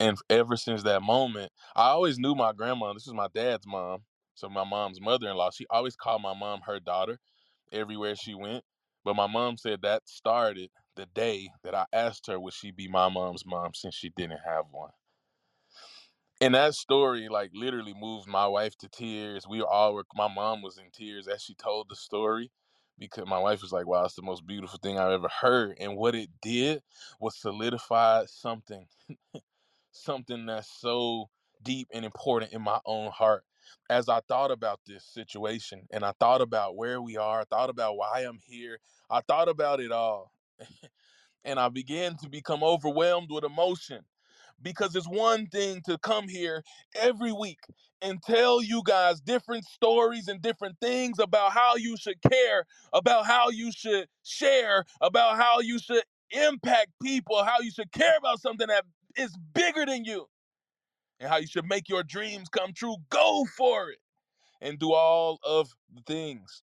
And 0.00 0.18
ever 0.28 0.56
since 0.56 0.82
that 0.82 1.02
moment, 1.02 1.52
I 1.74 1.88
always 1.88 2.18
knew 2.18 2.34
my 2.34 2.52
grandma, 2.52 2.92
this 2.92 3.06
is 3.06 3.14
my 3.14 3.28
dad's 3.34 3.66
mom, 3.66 4.00
so 4.34 4.48
my 4.48 4.64
mom's 4.64 5.00
mother 5.00 5.28
in 5.28 5.36
law, 5.36 5.50
she 5.50 5.66
always 5.70 5.96
called 5.96 6.22
my 6.22 6.34
mom 6.34 6.60
her 6.66 6.80
daughter 6.80 7.18
everywhere 7.72 8.14
she 8.16 8.34
went. 8.34 8.64
But 9.04 9.16
my 9.16 9.26
mom 9.26 9.56
said 9.56 9.82
that 9.82 10.08
started 10.08 10.70
the 10.96 11.06
day 11.06 11.48
that 11.64 11.74
I 11.74 11.86
asked 11.92 12.26
her, 12.26 12.38
would 12.40 12.54
she 12.54 12.70
be 12.72 12.88
my 12.88 13.08
mom's 13.08 13.46
mom 13.46 13.72
since 13.74 13.94
she 13.94 14.10
didn't 14.10 14.40
have 14.46 14.64
one? 14.70 14.90
And 16.44 16.54
that 16.54 16.74
story, 16.74 17.30
like, 17.30 17.52
literally 17.54 17.94
moved 17.98 18.28
my 18.28 18.46
wife 18.46 18.76
to 18.80 18.88
tears. 18.90 19.48
We 19.48 19.62
all 19.62 19.94
were, 19.94 20.04
my 20.14 20.28
mom 20.28 20.60
was 20.60 20.76
in 20.76 20.90
tears 20.92 21.26
as 21.26 21.40
she 21.40 21.54
told 21.54 21.88
the 21.88 21.96
story 21.96 22.50
because 22.98 23.26
my 23.26 23.38
wife 23.38 23.62
was 23.62 23.72
like, 23.72 23.86
wow, 23.86 24.04
it's 24.04 24.14
the 24.14 24.20
most 24.20 24.46
beautiful 24.46 24.78
thing 24.82 24.98
I've 24.98 25.12
ever 25.12 25.30
heard. 25.40 25.78
And 25.80 25.96
what 25.96 26.14
it 26.14 26.28
did 26.42 26.82
was 27.18 27.34
solidify 27.40 28.26
something, 28.26 28.86
something 29.90 30.44
that's 30.44 30.70
so 30.70 31.30
deep 31.62 31.88
and 31.94 32.04
important 32.04 32.52
in 32.52 32.60
my 32.60 32.78
own 32.84 33.10
heart. 33.10 33.44
As 33.88 34.10
I 34.10 34.20
thought 34.28 34.50
about 34.50 34.80
this 34.86 35.02
situation 35.02 35.86
and 35.92 36.04
I 36.04 36.12
thought 36.20 36.42
about 36.42 36.76
where 36.76 37.00
we 37.00 37.16
are, 37.16 37.40
I 37.40 37.44
thought 37.44 37.70
about 37.70 37.96
why 37.96 38.26
I'm 38.28 38.40
here, 38.44 38.80
I 39.08 39.22
thought 39.22 39.48
about 39.48 39.80
it 39.80 39.92
all. 39.92 40.30
and 41.44 41.58
I 41.58 41.70
began 41.70 42.18
to 42.18 42.28
become 42.28 42.62
overwhelmed 42.62 43.30
with 43.30 43.44
emotion 43.44 44.04
because 44.64 44.96
it's 44.96 45.06
one 45.06 45.46
thing 45.46 45.82
to 45.86 45.98
come 45.98 46.26
here 46.26 46.64
every 46.96 47.32
week 47.32 47.60
and 48.02 48.20
tell 48.22 48.62
you 48.62 48.82
guys 48.84 49.20
different 49.20 49.64
stories 49.64 50.26
and 50.26 50.42
different 50.42 50.76
things 50.80 51.18
about 51.20 51.52
how 51.52 51.76
you 51.76 51.96
should 51.96 52.20
care, 52.22 52.64
about 52.92 53.26
how 53.26 53.50
you 53.50 53.70
should 53.70 54.08
share, 54.24 54.84
about 55.00 55.36
how 55.36 55.60
you 55.60 55.78
should 55.78 56.02
impact 56.32 56.88
people, 57.02 57.44
how 57.44 57.60
you 57.60 57.70
should 57.70 57.92
care 57.92 58.16
about 58.18 58.40
something 58.40 58.66
that 58.66 58.84
is 59.16 59.36
bigger 59.54 59.86
than 59.86 60.04
you, 60.04 60.26
and 61.20 61.28
how 61.28 61.36
you 61.36 61.46
should 61.46 61.66
make 61.66 61.88
your 61.88 62.02
dreams 62.02 62.48
come 62.48 62.72
true. 62.74 62.96
Go 63.10 63.46
for 63.56 63.90
it 63.90 63.98
and 64.60 64.78
do 64.78 64.92
all 64.92 65.38
of 65.44 65.70
the 65.94 66.02
things. 66.06 66.62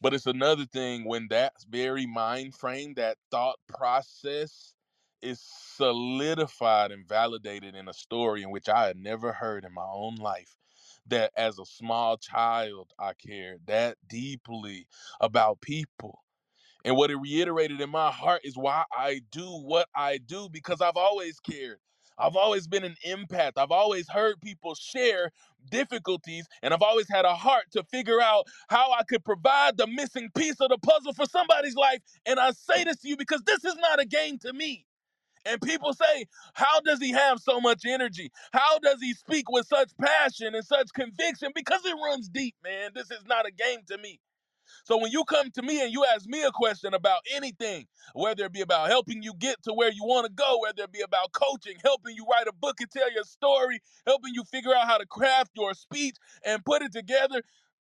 But 0.00 0.14
it's 0.14 0.26
another 0.26 0.64
thing 0.64 1.04
when 1.04 1.28
that 1.28 1.52
very 1.68 2.06
mind 2.06 2.54
frame, 2.54 2.94
that 2.94 3.18
thought 3.30 3.58
process 3.68 4.72
is 5.22 5.40
solidified 5.40 6.92
and 6.92 7.06
validated 7.08 7.74
in 7.74 7.88
a 7.88 7.92
story 7.94 8.42
in 8.42 8.50
which 8.50 8.68
I 8.68 8.86
had 8.86 8.96
never 8.96 9.32
heard 9.32 9.64
in 9.64 9.74
my 9.74 9.86
own 9.90 10.16
life. 10.16 10.56
That 11.06 11.32
as 11.36 11.58
a 11.58 11.64
small 11.66 12.18
child, 12.18 12.92
I 12.98 13.14
cared 13.14 13.66
that 13.66 13.96
deeply 14.08 14.86
about 15.20 15.60
people. 15.60 16.20
And 16.84 16.96
what 16.96 17.12
it 17.12 17.16
reiterated 17.16 17.80
in 17.80 17.90
my 17.90 18.10
heart 18.12 18.42
is 18.44 18.56
why 18.56 18.84
I 18.92 19.22
do 19.32 19.46
what 19.46 19.88
I 19.94 20.18
do 20.18 20.48
because 20.50 20.80
I've 20.82 20.96
always 20.96 21.40
cared. 21.40 21.78
I've 22.18 22.36
always 22.36 22.68
been 22.68 22.84
an 22.84 22.96
empath. 23.06 23.52
I've 23.56 23.72
always 23.72 24.08
heard 24.08 24.40
people 24.42 24.74
share 24.74 25.32
difficulties, 25.70 26.46
and 26.62 26.74
I've 26.74 26.82
always 26.82 27.08
had 27.10 27.24
a 27.24 27.34
heart 27.34 27.66
to 27.72 27.84
figure 27.84 28.20
out 28.20 28.46
how 28.68 28.92
I 28.92 29.04
could 29.04 29.24
provide 29.24 29.78
the 29.78 29.88
missing 29.88 30.30
piece 30.36 30.60
of 30.60 30.70
the 30.70 30.78
puzzle 30.78 31.14
for 31.14 31.26
somebody's 31.26 31.76
life. 31.76 32.00
And 32.26 32.40
I 32.40 32.52
say 32.52 32.84
this 32.84 32.98
to 33.00 33.08
you 33.08 33.16
because 33.16 33.42
this 33.44 33.64
is 33.64 33.76
not 33.76 34.00
a 34.00 34.06
game 34.06 34.38
to 34.40 34.52
me. 34.52 34.86
And 35.46 35.60
people 35.62 35.92
say, 35.94 36.26
How 36.54 36.80
does 36.84 37.00
he 37.00 37.12
have 37.12 37.40
so 37.40 37.60
much 37.60 37.82
energy? 37.86 38.30
How 38.52 38.78
does 38.80 39.00
he 39.00 39.14
speak 39.14 39.50
with 39.50 39.66
such 39.66 39.90
passion 40.00 40.54
and 40.54 40.64
such 40.64 40.88
conviction? 40.94 41.50
Because 41.54 41.84
it 41.84 41.96
runs 42.04 42.28
deep, 42.28 42.56
man. 42.64 42.92
This 42.94 43.10
is 43.10 43.24
not 43.26 43.46
a 43.46 43.52
game 43.52 43.80
to 43.88 43.98
me. 43.98 44.20
So 44.84 44.98
when 44.98 45.12
you 45.12 45.24
come 45.24 45.50
to 45.52 45.62
me 45.62 45.82
and 45.82 45.92
you 45.92 46.04
ask 46.06 46.26
me 46.26 46.42
a 46.44 46.52
question 46.52 46.94
about 46.94 47.20
anything, 47.34 47.86
whether 48.14 48.46
it 48.46 48.52
be 48.54 48.62
about 48.62 48.88
helping 48.88 49.22
you 49.22 49.34
get 49.38 49.62
to 49.64 49.74
where 49.74 49.90
you 49.92 50.04
want 50.04 50.26
to 50.26 50.32
go, 50.32 50.60
whether 50.62 50.84
it 50.84 50.92
be 50.92 51.02
about 51.02 51.32
coaching, 51.32 51.76
helping 51.84 52.16
you 52.16 52.26
write 52.32 52.48
a 52.48 52.54
book 52.54 52.76
and 52.80 52.90
tell 52.90 53.12
your 53.12 53.24
story, 53.24 53.80
helping 54.06 54.34
you 54.34 54.44
figure 54.44 54.74
out 54.74 54.88
how 54.88 54.98
to 54.98 55.06
craft 55.06 55.52
your 55.56 55.74
speech 55.74 56.16
and 56.44 56.64
put 56.64 56.82
it 56.82 56.92
together, 56.92 57.42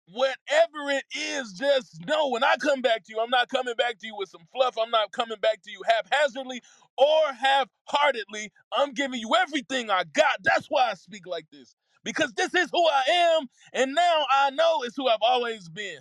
whatever 0.08 0.90
it 0.90 1.04
is, 1.16 1.52
just 1.54 2.06
know 2.06 2.28
when 2.30 2.44
I 2.44 2.56
come 2.60 2.82
back 2.82 3.04
to 3.04 3.12
you, 3.14 3.20
I'm 3.22 3.30
not 3.30 3.48
coming 3.48 3.74
back 3.76 3.98
to 4.00 4.06
you 4.06 4.16
with 4.16 4.28
some 4.28 4.42
fluff. 4.52 4.76
I'm 4.82 4.90
not 4.90 5.12
coming 5.12 5.38
back 5.40 5.62
to 5.62 5.70
you 5.70 5.80
haphazardly 5.86 6.62
or 7.00 7.34
half 7.34 7.68
heartedly. 7.86 8.52
I'm 8.72 8.94
giving 8.94 9.20
you 9.20 9.32
everything 9.40 9.90
I 9.90 10.04
got. 10.14 10.38
That's 10.44 10.68
why 10.70 10.90
I 10.92 10.94
speak 10.94 11.26
like 11.26 11.46
this. 11.52 11.76
Because 12.04 12.32
this 12.34 12.54
is 12.54 12.70
who 12.72 12.86
I 12.88 13.04
am, 13.40 13.48
and 13.74 13.94
now 13.94 14.26
I 14.34 14.50
know 14.52 14.84
it's 14.84 14.96
who 14.96 15.08
I've 15.08 15.18
always 15.22 15.68
been. 15.70 16.00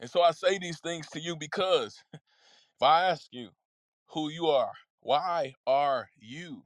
And 0.00 0.10
so 0.10 0.22
I 0.22 0.32
say 0.32 0.58
these 0.58 0.80
things 0.80 1.08
to 1.10 1.20
you 1.20 1.36
because 1.36 2.02
if 2.76 2.82
I 2.82 3.06
ask 3.10 3.28
you 3.32 3.50
who 4.08 4.30
you 4.30 4.48
are, 4.48 4.72
why 5.00 5.54
are 5.66 6.10
you? 6.20 6.64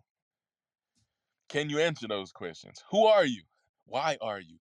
Can 1.48 1.70
you 1.70 1.80
answer 1.80 2.08
those 2.08 2.32
questions? 2.32 2.84
Who 2.90 3.06
are 3.06 3.26
you? 3.26 3.42
Why 3.86 4.18
are 4.22 4.40
you? 4.40 4.58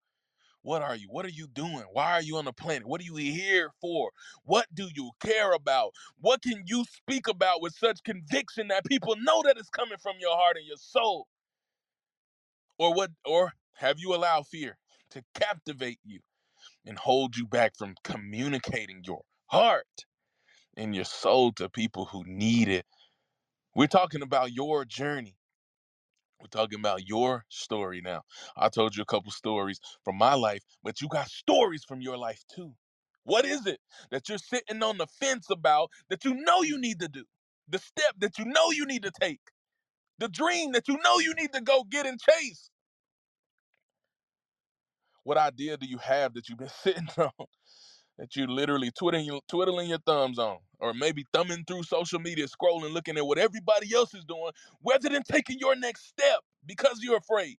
What 0.62 0.82
are 0.82 0.96
you? 0.96 1.08
What 1.10 1.24
are 1.26 1.30
you 1.30 1.46
doing? 1.48 1.84
Why 1.92 2.12
are 2.12 2.22
you 2.22 2.36
on 2.36 2.44
the 2.46 2.52
planet? 2.52 2.86
What 2.86 3.00
are 3.00 3.04
you 3.04 3.16
here 3.16 3.70
for? 3.80 4.10
What 4.44 4.66
do 4.74 4.88
you 4.94 5.12
care 5.20 5.52
about? 5.52 5.92
What 6.20 6.42
can 6.42 6.64
you 6.66 6.84
speak 6.84 7.28
about 7.28 7.62
with 7.62 7.74
such 7.74 8.02
conviction 8.04 8.68
that 8.68 8.84
people 8.84 9.16
know 9.16 9.42
that 9.44 9.56
it's 9.58 9.70
coming 9.70 9.98
from 10.02 10.16
your 10.20 10.36
heart 10.36 10.56
and 10.56 10.66
your 10.66 10.76
soul? 10.76 11.28
Or 12.78 12.94
what 12.94 13.10
or 13.26 13.52
have 13.76 13.98
you 13.98 14.14
allowed 14.14 14.46
fear 14.48 14.78
to 15.10 15.22
captivate 15.34 16.00
you 16.04 16.20
and 16.86 16.98
hold 16.98 17.36
you 17.36 17.46
back 17.46 17.76
from 17.76 17.94
communicating 18.04 19.02
your 19.04 19.22
heart 19.46 20.06
and 20.76 20.94
your 20.94 21.04
soul 21.04 21.52
to 21.52 21.68
people 21.70 22.06
who 22.06 22.24
need 22.26 22.68
it? 22.68 22.86
We're 23.74 23.88
talking 23.88 24.22
about 24.22 24.52
your 24.52 24.84
journey. 24.84 25.36
We're 26.40 26.48
talking 26.48 26.80
about 26.80 27.08
your 27.08 27.44
story 27.48 28.00
now. 28.02 28.22
I 28.56 28.68
told 28.70 28.96
you 28.96 29.02
a 29.02 29.06
couple 29.06 29.32
stories 29.32 29.80
from 30.04 30.16
my 30.18 30.34
life, 30.34 30.62
but 30.82 31.00
you 31.00 31.08
got 31.08 31.28
stories 31.28 31.84
from 31.84 32.00
your 32.00 32.18
life 32.18 32.42
too. 32.54 32.74
What 33.24 33.44
is 33.44 33.66
it 33.66 33.80
that 34.10 34.28
you're 34.28 34.38
sitting 34.38 34.82
on 34.82 34.98
the 34.98 35.06
fence 35.06 35.48
about 35.50 35.90
that 36.10 36.24
you 36.24 36.34
know 36.34 36.62
you 36.62 36.80
need 36.80 37.00
to 37.00 37.08
do? 37.08 37.24
The 37.68 37.78
step 37.78 38.16
that 38.20 38.38
you 38.38 38.46
know 38.46 38.70
you 38.72 38.86
need 38.86 39.02
to 39.04 39.12
take? 39.20 39.40
The 40.18 40.28
dream 40.28 40.72
that 40.72 40.88
you 40.88 40.98
know 41.04 41.18
you 41.18 41.34
need 41.34 41.52
to 41.54 41.60
go 41.60 41.84
get 41.84 42.06
and 42.06 42.20
chase? 42.20 42.70
What 45.24 45.38
idea 45.38 45.76
do 45.76 45.86
you 45.86 45.98
have 45.98 46.34
that 46.34 46.48
you've 46.48 46.58
been 46.58 46.68
sitting 46.82 47.08
on 47.18 47.30
that 48.20 48.36
you 48.36 48.46
literally 48.46 48.92
twiddling, 48.92 49.40
twiddling 49.48 49.90
your 49.90 50.00
thumbs 50.00 50.38
on? 50.38 50.58
Or 50.80 50.94
maybe 50.94 51.26
thumbing 51.32 51.64
through 51.66 51.84
social 51.84 52.20
media, 52.20 52.46
scrolling, 52.46 52.94
looking 52.94 53.18
at 53.18 53.26
what 53.26 53.38
everybody 53.38 53.94
else 53.94 54.14
is 54.14 54.24
doing, 54.26 54.52
rather 54.86 55.10
than 55.10 55.24
taking 55.24 55.58
your 55.60 55.76
next 55.76 56.08
step 56.08 56.40
because 56.66 57.00
you're 57.02 57.18
afraid 57.18 57.56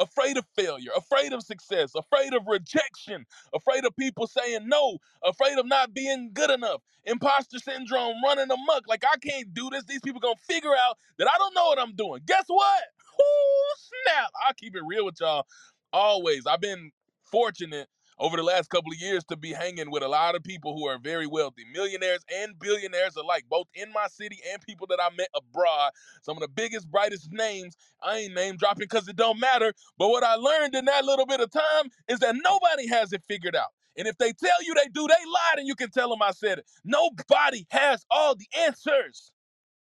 afraid 0.00 0.36
of 0.36 0.44
failure, 0.56 0.90
afraid 0.96 1.32
of 1.32 1.42
success, 1.42 1.92
afraid 1.96 2.34
of 2.34 2.42
rejection, 2.46 3.26
afraid 3.54 3.84
of 3.84 3.96
people 3.96 4.26
saying 4.26 4.68
no, 4.68 4.98
afraid 5.24 5.58
of 5.58 5.66
not 5.66 5.94
being 5.94 6.30
good 6.32 6.50
enough, 6.50 6.82
imposter 7.04 7.58
syndrome 7.58 8.16
running 8.24 8.50
amok. 8.50 8.84
Like, 8.88 9.04
I 9.04 9.16
can't 9.18 9.52
do 9.54 9.70
this. 9.70 9.84
These 9.84 10.02
people 10.02 10.20
gonna 10.20 10.36
figure 10.48 10.74
out 10.74 10.98
that 11.18 11.28
I 11.32 11.38
don't 11.38 11.54
know 11.54 11.66
what 11.66 11.80
I'm 11.80 11.94
doing. 11.94 12.22
Guess 12.26 12.44
what? 12.48 12.82
Ooh, 13.20 13.74
snap. 14.06 14.30
i 14.48 14.52
keep 14.54 14.76
it 14.76 14.82
real 14.86 15.04
with 15.04 15.16
y'all 15.20 15.46
always. 15.92 16.46
I've 16.46 16.60
been 16.60 16.92
fortunate 17.30 17.88
over 18.18 18.36
the 18.36 18.42
last 18.42 18.70
couple 18.70 18.92
of 18.92 19.00
years 19.00 19.24
to 19.24 19.36
be 19.36 19.52
hanging 19.52 19.90
with 19.90 20.02
a 20.02 20.08
lot 20.08 20.34
of 20.34 20.42
people 20.42 20.74
who 20.74 20.86
are 20.88 20.98
very 20.98 21.26
wealthy, 21.26 21.64
millionaires 21.72 22.24
and 22.40 22.58
billionaires 22.58 23.16
alike, 23.16 23.44
both 23.50 23.66
in 23.74 23.92
my 23.92 24.06
city 24.08 24.40
and 24.52 24.62
people 24.62 24.86
that 24.88 25.00
I 25.02 25.14
met 25.16 25.28
abroad. 25.34 25.92
Some 26.22 26.36
of 26.36 26.42
the 26.42 26.48
biggest, 26.48 26.90
brightest 26.90 27.32
names. 27.32 27.76
I 28.02 28.18
ain't 28.18 28.34
name 28.34 28.56
dropping 28.56 28.80
because 28.80 29.08
it 29.08 29.16
don't 29.16 29.40
matter. 29.40 29.72
But 29.98 30.08
what 30.08 30.24
I 30.24 30.34
learned 30.36 30.74
in 30.74 30.86
that 30.86 31.04
little 31.04 31.26
bit 31.26 31.40
of 31.40 31.50
time 31.50 31.90
is 32.08 32.20
that 32.20 32.36
nobody 32.36 32.88
has 32.88 33.12
it 33.12 33.22
figured 33.28 33.56
out. 33.56 33.68
And 33.96 34.06
if 34.06 34.16
they 34.18 34.32
tell 34.32 34.62
you 34.64 34.74
they 34.74 34.88
do, 34.92 35.06
they 35.06 35.26
lied, 35.26 35.58
and 35.58 35.66
you 35.66 35.74
can 35.74 35.90
tell 35.90 36.08
them 36.10 36.22
I 36.22 36.30
said 36.30 36.58
it. 36.58 36.66
Nobody 36.84 37.66
has 37.70 38.04
all 38.10 38.36
the 38.36 38.46
answers 38.60 39.32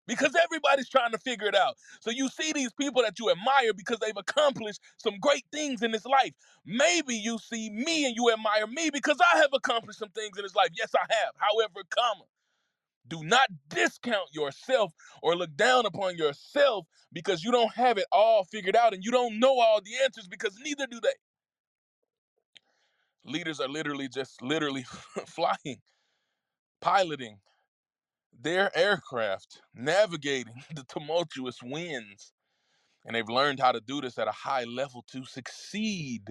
because 0.10 0.36
everybody's 0.44 0.90
trying 0.90 1.12
to 1.14 1.20
figure 1.20 1.48
it 1.48 1.56
out. 1.56 1.78
So 2.02 2.12
you 2.12 2.30
see 2.30 2.52
these 2.54 2.74
people 2.74 3.04
that 3.04 3.20
you 3.20 3.32
admire 3.32 3.74
because 3.78 4.00
they've 4.00 4.18
accomplished 4.18 4.82
some 4.98 5.20
great 5.22 5.46
things 5.54 5.84
in 5.84 5.92
this 5.92 6.06
life. 6.06 6.34
Maybe 6.66 7.16
you 7.16 7.38
see 7.40 7.70
me 7.70 8.08
and 8.08 8.16
you 8.16 8.32
admire 8.34 8.68
me 8.68 8.90
because 8.92 9.18
I 9.34 9.38
have 9.38 9.52
accomplished 9.54 10.00
some 10.00 10.10
things 10.10 10.38
in 10.38 10.44
this 10.44 10.56
life. 10.56 10.70
Yes, 10.78 10.92
I 10.96 11.06
have. 11.14 11.36
However, 11.38 11.84
comma. 11.90 12.26
Do 13.08 13.24
not 13.24 13.50
discount 13.70 14.30
yourself 14.34 14.94
or 15.24 15.36
look 15.36 15.56
down 15.56 15.86
upon 15.86 16.18
yourself 16.18 16.86
because 17.14 17.44
you 17.44 17.52
don't 17.52 17.74
have 17.76 17.98
it 17.98 18.06
all 18.12 18.46
figured 18.46 18.76
out 18.76 18.94
and 18.94 19.04
you 19.04 19.12
don't 19.12 19.40
know 19.40 19.60
all 19.60 19.82
the 19.82 19.92
answers 20.04 20.28
because 20.28 20.58
neither 20.64 20.88
do 20.88 21.00
they. 21.02 21.10
Leaders 23.26 23.60
are 23.60 23.68
literally 23.68 24.10
just 24.10 24.42
literally 24.42 24.84
flying, 25.28 25.82
piloting, 26.82 27.40
their 28.38 28.76
aircraft 28.78 29.62
navigating 29.74 30.64
the 30.76 30.84
tumultuous 30.84 31.60
winds. 31.64 32.34
And 33.06 33.16
they've 33.16 33.30
learned 33.30 33.60
how 33.60 33.72
to 33.74 33.82
do 33.82 34.02
this 34.02 34.18
at 34.20 34.28
a 34.28 34.32
high 34.34 34.66
level 34.66 35.04
to 35.12 35.26
succeed. 35.26 36.26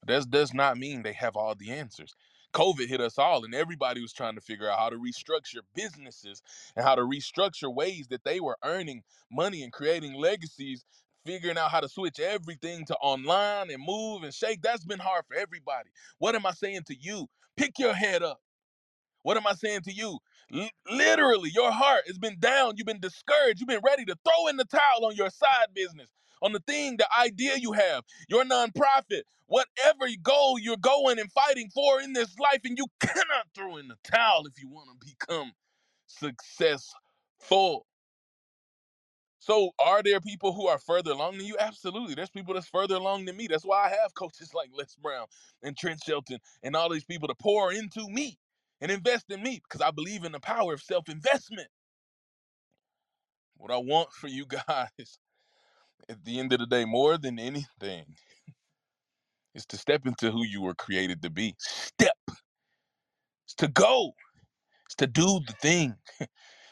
But 0.00 0.08
That 0.08 0.30
does 0.30 0.54
not 0.54 0.78
mean 0.78 1.02
they 1.02 1.12
have 1.14 1.36
all 1.36 1.54
the 1.54 1.70
answers. 1.72 2.14
COVID 2.54 2.88
hit 2.88 3.00
us 3.00 3.18
all, 3.18 3.44
and 3.44 3.54
everybody 3.54 4.00
was 4.00 4.12
trying 4.12 4.34
to 4.36 4.40
figure 4.40 4.70
out 4.70 4.78
how 4.78 4.90
to 4.90 4.96
restructure 4.96 5.60
businesses 5.74 6.42
and 6.76 6.84
how 6.84 6.96
to 6.96 7.02
restructure 7.02 7.72
ways 7.72 8.08
that 8.08 8.24
they 8.24 8.40
were 8.40 8.58
earning 8.64 9.04
money 9.30 9.62
and 9.62 9.72
creating 9.72 10.14
legacies, 10.14 10.84
figuring 11.26 11.58
out 11.58 11.70
how 11.70 11.80
to 11.80 11.88
switch 11.88 12.20
everything 12.20 12.84
to 12.86 12.96
online 12.96 13.70
and 13.70 13.84
move 13.84 14.24
and 14.24 14.34
shake. 14.34 14.62
That's 14.62 14.84
been 14.84 14.98
hard 14.98 15.24
for 15.28 15.36
everybody. 15.36 15.90
What 16.18 16.34
am 16.34 16.46
I 16.46 16.52
saying 16.52 16.82
to 16.88 16.96
you? 16.98 17.28
Pick 17.56 17.78
your 17.78 17.94
head 17.94 18.22
up. 18.22 18.40
What 19.22 19.36
am 19.36 19.46
I 19.46 19.54
saying 19.54 19.82
to 19.82 19.92
you? 19.92 20.18
Literally, 20.50 21.50
your 21.54 21.72
heart 21.72 22.02
has 22.06 22.18
been 22.18 22.38
down. 22.38 22.74
You've 22.76 22.86
been 22.86 23.00
discouraged. 23.00 23.60
You've 23.60 23.68
been 23.68 23.82
ready 23.84 24.04
to 24.04 24.16
throw 24.24 24.46
in 24.48 24.56
the 24.56 24.64
towel 24.64 25.06
on 25.06 25.16
your 25.16 25.30
side 25.30 25.68
business, 25.74 26.10
on 26.42 26.52
the 26.52 26.60
thing, 26.60 26.96
the 26.96 27.08
idea 27.20 27.56
you 27.56 27.72
have, 27.72 28.04
your 28.28 28.44
nonprofit, 28.44 29.22
whatever 29.46 30.06
goal 30.22 30.58
you're 30.58 30.76
going 30.76 31.18
and 31.18 31.30
fighting 31.32 31.68
for 31.74 32.00
in 32.00 32.12
this 32.12 32.38
life. 32.38 32.60
And 32.64 32.78
you 32.78 32.86
cannot 33.00 33.48
throw 33.54 33.76
in 33.76 33.88
the 33.88 33.96
towel 34.04 34.46
if 34.46 34.62
you 34.62 34.68
want 34.68 34.88
to 35.00 35.06
become 35.06 35.52
successful. 36.06 37.86
So, 39.38 39.70
are 39.78 40.02
there 40.02 40.20
people 40.20 40.52
who 40.52 40.66
are 40.66 40.78
further 40.78 41.12
along 41.12 41.38
than 41.38 41.46
you? 41.46 41.56
Absolutely. 41.60 42.14
There's 42.14 42.30
people 42.30 42.54
that's 42.54 42.68
further 42.68 42.96
along 42.96 43.26
than 43.26 43.36
me. 43.36 43.46
That's 43.46 43.64
why 43.64 43.84
I 43.86 43.88
have 43.90 44.14
coaches 44.14 44.52
like 44.54 44.70
Les 44.72 44.96
Brown 44.96 45.26
and 45.62 45.76
Trent 45.76 46.00
Shelton 46.04 46.38
and 46.64 46.74
all 46.74 46.88
these 46.88 47.04
people 47.04 47.28
to 47.28 47.34
pour 47.36 47.72
into 47.72 48.08
me 48.08 48.38
and 48.80 48.90
invest 48.90 49.26
in 49.30 49.42
me 49.42 49.60
because 49.62 49.80
I 49.80 49.90
believe 49.90 50.24
in 50.24 50.32
the 50.32 50.40
power 50.40 50.74
of 50.74 50.82
self 50.82 51.08
investment. 51.08 51.68
What 53.56 53.70
I 53.72 53.78
want 53.78 54.12
for 54.12 54.28
you 54.28 54.46
guys 54.68 55.18
at 56.08 56.24
the 56.24 56.38
end 56.40 56.52
of 56.52 56.60
the 56.60 56.66
day, 56.66 56.84
more 56.84 57.18
than 57.18 57.38
anything, 57.38 58.06
is 59.54 59.66
to 59.66 59.76
step 59.76 60.06
into 60.06 60.30
who 60.30 60.44
you 60.44 60.62
were 60.62 60.74
created 60.74 61.22
to 61.22 61.30
be. 61.30 61.54
Step. 61.58 62.16
It's 63.46 63.54
to 63.56 63.68
go. 63.68 64.12
It's 64.86 64.96
to 64.96 65.06
do 65.06 65.40
the 65.46 65.54
thing 65.62 65.96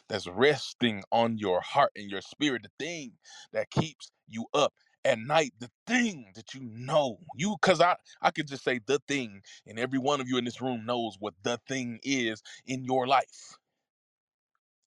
that's 0.08 0.26
resting 0.28 1.02
on 1.12 1.38
your 1.38 1.60
heart 1.60 1.92
and 1.96 2.10
your 2.10 2.20
spirit, 2.20 2.62
the 2.64 2.84
thing 2.84 3.12
that 3.52 3.70
keeps 3.70 4.10
you 4.28 4.46
up 4.54 4.72
at 5.04 5.18
night 5.18 5.52
the 5.60 5.70
thing 5.86 6.32
that 6.34 6.54
you 6.54 6.60
know 6.72 7.18
you 7.36 7.56
because 7.60 7.80
i 7.80 7.96
i 8.22 8.30
could 8.30 8.48
just 8.48 8.64
say 8.64 8.80
the 8.86 9.00
thing 9.08 9.42
and 9.66 9.78
every 9.78 9.98
one 9.98 10.20
of 10.20 10.28
you 10.28 10.38
in 10.38 10.44
this 10.44 10.60
room 10.60 10.84
knows 10.86 11.16
what 11.20 11.34
the 11.42 11.60
thing 11.68 11.98
is 12.02 12.42
in 12.66 12.84
your 12.84 13.06
life. 13.06 13.56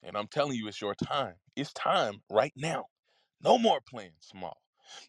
And 0.04 0.18
i'm 0.18 0.28
telling 0.28 0.56
you 0.56 0.68
it's 0.68 0.82
your 0.82 0.96
time. 0.96 1.36
It's 1.56 1.74
time 1.74 2.22
right 2.30 2.54
now. 2.56 2.86
No 3.44 3.58
more 3.58 3.80
playing 3.88 4.12
small. 4.20 4.58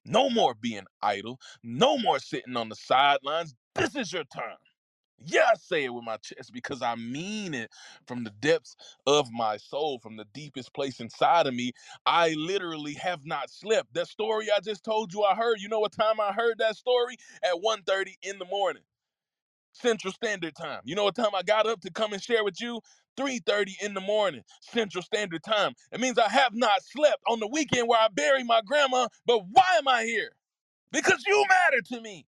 No 0.04 0.30
more 0.30 0.54
being 0.54 0.86
idle. 1.02 1.38
No 1.62 1.98
more 1.98 2.18
sitting 2.18 2.56
on 2.56 2.68
the 2.68 2.76
sidelines. 2.76 3.54
This 3.74 3.94
is 3.96 4.12
your 4.12 4.24
time 4.24 4.56
yeah, 5.24 5.46
I 5.52 5.56
say 5.56 5.84
it 5.84 5.94
with 5.94 6.04
my 6.04 6.16
chest 6.18 6.52
because 6.52 6.82
I 6.82 6.94
mean 6.96 7.54
it 7.54 7.70
from 8.06 8.24
the 8.24 8.30
depths 8.40 8.76
of 9.06 9.30
my 9.32 9.56
soul, 9.56 9.98
from 9.98 10.16
the 10.16 10.26
deepest 10.34 10.72
place 10.74 11.00
inside 11.00 11.46
of 11.46 11.54
me. 11.54 11.72
I 12.06 12.34
literally 12.34 12.94
have 12.94 13.26
not 13.26 13.50
slept. 13.50 13.94
That 13.94 14.08
story 14.08 14.48
I 14.54 14.60
just 14.60 14.84
told 14.84 15.12
you 15.12 15.24
I 15.24 15.34
heard, 15.34 15.60
you 15.60 15.68
know 15.68 15.80
what 15.80 15.92
time 15.92 16.20
I 16.20 16.32
heard 16.32 16.58
that 16.58 16.76
story? 16.76 17.16
At 17.42 17.60
1:30 17.60 18.16
in 18.22 18.38
the 18.38 18.46
morning. 18.46 18.82
Central 19.72 20.12
Standard 20.12 20.56
Time. 20.56 20.80
You 20.84 20.94
know 20.94 21.04
what 21.04 21.16
time 21.16 21.34
I 21.34 21.42
got 21.42 21.66
up 21.66 21.80
to 21.82 21.90
come 21.92 22.12
and 22.12 22.22
share 22.22 22.44
with 22.44 22.60
you? 22.60 22.80
3:30 23.16 23.76
in 23.82 23.94
the 23.94 24.00
morning, 24.00 24.42
Central 24.60 25.02
Standard 25.02 25.42
Time. 25.44 25.74
It 25.92 26.00
means 26.00 26.18
I 26.18 26.28
have 26.28 26.54
not 26.54 26.82
slept 26.84 27.22
on 27.28 27.40
the 27.40 27.48
weekend 27.48 27.88
where 27.88 28.00
I 28.00 28.08
bury 28.08 28.44
my 28.44 28.60
grandma, 28.64 29.08
but 29.26 29.40
why 29.50 29.76
am 29.78 29.88
I 29.88 30.04
here? 30.04 30.32
Because 30.92 31.24
you 31.26 31.44
matter 31.48 31.82
to 31.94 32.00
me. 32.00 32.26